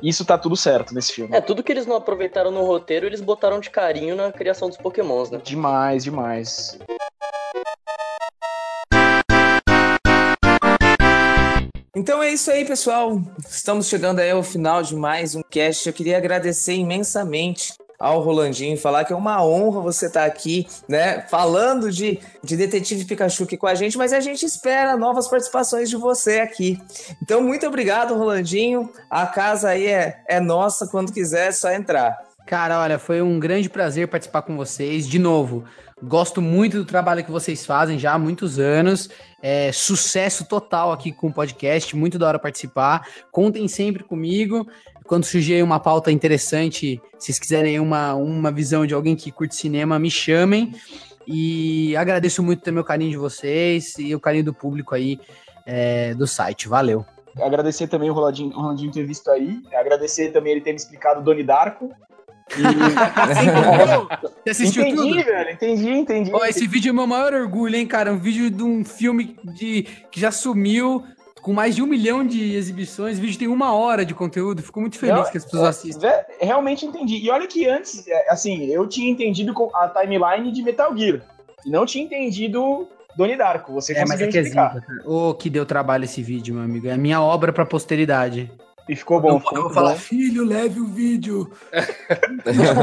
[0.00, 1.36] Isso tá tudo certo nesse filme.
[1.36, 4.76] É, tudo que eles não aproveitaram no roteiro, eles botaram de carinho na criação dos
[4.78, 5.40] Pokémons, né?
[5.42, 6.78] Demais, demais.
[11.98, 13.20] Então é isso aí, pessoal.
[13.50, 15.84] Estamos chegando aí ao final de mais um cast.
[15.84, 21.22] Eu queria agradecer imensamente ao Rolandinho, falar que é uma honra você estar aqui, né,
[21.22, 25.90] falando de, de Detetive Pikachu aqui com a gente, mas a gente espera novas participações
[25.90, 26.80] de você aqui.
[27.20, 28.88] Então, muito obrigado, Rolandinho.
[29.10, 32.16] A casa aí é, é nossa, quando quiser é só entrar.
[32.46, 35.06] Cara, olha, foi um grande prazer participar com vocês.
[35.06, 35.64] De novo,
[36.02, 39.08] gosto muito do trabalho que vocês fazem já há muitos anos.
[39.42, 43.06] É, sucesso total aqui com o podcast, muito da hora participar.
[43.30, 44.66] Contem sempre comigo.
[45.06, 49.54] Quando surgir uma pauta interessante, se vocês quiserem uma, uma visão de alguém que curte
[49.54, 50.72] cinema, me chamem.
[51.26, 55.18] E agradeço muito também o carinho de vocês e o carinho do público aí
[55.66, 56.68] é, do site.
[56.68, 57.04] Valeu.
[57.40, 59.62] Agradecer também o Rolandinho, o Rolandinho ter visto aí.
[59.74, 61.90] Agradecer também ele ter me explicado Doni Darko.
[64.44, 65.24] Você assistiu entendi, tudo?
[65.24, 65.50] velho.
[65.50, 66.30] Entendi, entendi.
[66.32, 68.12] Ó, esse vídeo é meu maior orgulho, hein, cara?
[68.12, 71.04] Um vídeo de um filme de, que já sumiu
[71.42, 73.18] com mais de um milhão de exibições.
[73.18, 74.62] O vídeo tem uma hora de conteúdo.
[74.62, 76.10] Fico muito feliz Não, que as pessoas é, assistem.
[76.10, 77.16] vé- Realmente entendi.
[77.18, 81.20] E olha que antes, é, assim, eu tinha entendido com a timeline de Metal Gear.
[81.64, 83.72] E não tinha entendido Doni Darko.
[83.72, 84.74] Você É, mas é que é explicar.
[84.74, 85.02] zica, cara.
[85.10, 86.86] Ô, que deu trabalho esse vídeo, meu amigo.
[86.88, 88.50] É a minha obra pra posteridade.
[88.88, 89.32] E ficou bom.
[89.32, 89.98] eu, ficou eu vou falar, bom.
[89.98, 91.50] filho, leve o vídeo.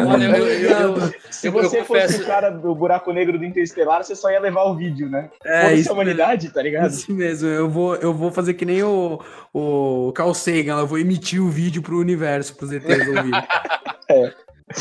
[0.08, 3.46] Olha, eu, eu- eu- Se você eu fosse confesso- o cara do buraco negro do
[3.46, 5.30] Interestelar, você só ia levar o vídeo, né?
[5.44, 6.92] É, isso a humanidade, tá ligado?
[6.92, 9.20] Isso mesmo, eu vou, eu vou fazer que nem o,
[9.54, 13.32] o Carl Sagan, eu vou emitir o vídeo pro universo, pros ETs ouvir.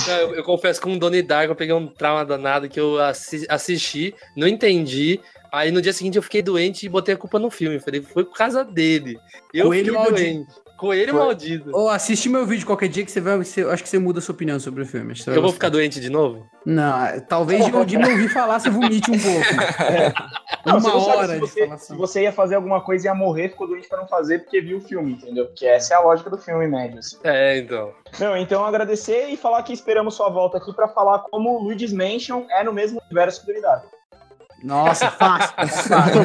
[0.08, 2.80] Não, eu, eu confesso que com o Donnie Darko eu peguei um trauma danado que
[2.80, 5.20] eu assi- assisti, não entendi.
[5.52, 7.78] Aí no dia seguinte eu fiquei doente e botei a culpa no filme.
[7.78, 9.18] Falei, foi por causa dele.
[9.52, 10.46] Eu Coelho fiquei doente.
[10.76, 11.20] Coelho Foi.
[11.20, 11.70] maldito.
[11.72, 13.36] Ou assiste meu vídeo qualquer dia que você vai.
[13.38, 15.14] você- eu acho que você muda a sua opinião sobre o filme.
[15.26, 15.54] Eu vou gostar.
[15.54, 16.46] ficar doente de novo?
[16.66, 19.44] Não, talvez de, de me ouvir falar, você vomite um pouco.
[20.66, 21.86] Não, você Uma não hora se de você, falação.
[21.94, 24.62] se você ia fazer alguma coisa e ia morrer, ficou doente pra não fazer porque
[24.62, 25.44] viu o filme, entendeu?
[25.46, 27.00] Porque essa é a lógica do filme, médio.
[27.00, 27.18] Assim.
[27.22, 27.92] É, então.
[28.18, 31.92] Não, então agradecer e falar que esperamos sua volta aqui pra falar como o Luigi's
[31.92, 33.82] Mansion é no mesmo universo do Unidade.
[34.64, 35.54] Nossa, fácil.
[35.54, 36.22] fácil.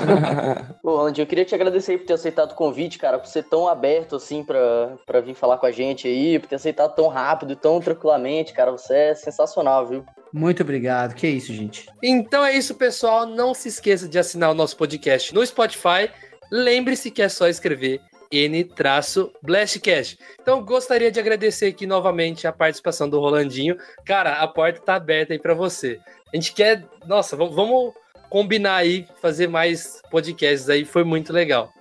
[0.82, 4.16] Rolandinho, eu queria te agradecer por ter aceitado o convite, cara, por ser tão aberto
[4.16, 7.82] assim pra, pra vir falar com a gente aí, por ter aceitado tão rápido, tão
[7.82, 8.72] tranquilamente, cara.
[8.72, 10.06] Você é sensacional, viu?
[10.32, 11.16] Muito obrigado.
[11.16, 11.90] Que isso, gente.
[12.02, 13.26] Então é isso, pessoal.
[13.26, 16.10] Não se esqueça de assinar o nosso podcast no Spotify.
[16.50, 18.00] Lembre-se que é só escrever
[18.32, 20.18] N-Blastcast.
[20.42, 23.76] Então gostaria de agradecer aqui novamente a participação do Rolandinho.
[24.06, 26.00] Cara, a porta tá aberta aí pra você.
[26.32, 27.94] A gente quer, nossa, vamos
[28.30, 31.72] combinar aí, fazer mais podcasts aí, foi muito legal.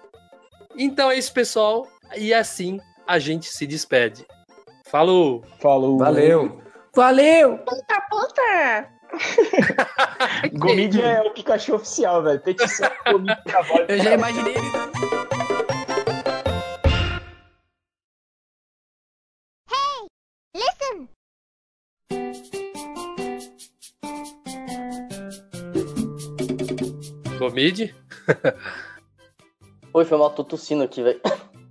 [0.77, 1.87] Então é isso, pessoal.
[2.17, 4.27] E assim a gente se despede.
[4.85, 5.45] Falou!
[5.61, 5.99] Falou.
[5.99, 6.63] Valeu.
[6.95, 7.61] Valeu!
[10.53, 12.41] Gomid é o Pikachu oficial, velho.
[12.41, 13.37] Petição Gomid.
[13.89, 15.28] Eu já imaginei ele.
[27.59, 27.93] Comide?
[29.93, 31.21] Oi, foi mal, tô tossindo aqui, velho.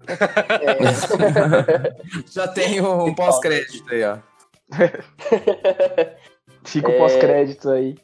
[2.29, 4.17] Já tem um pós-crédito aí, ó.
[6.65, 6.97] Fica o É.
[6.97, 7.95] pós-crédito aí.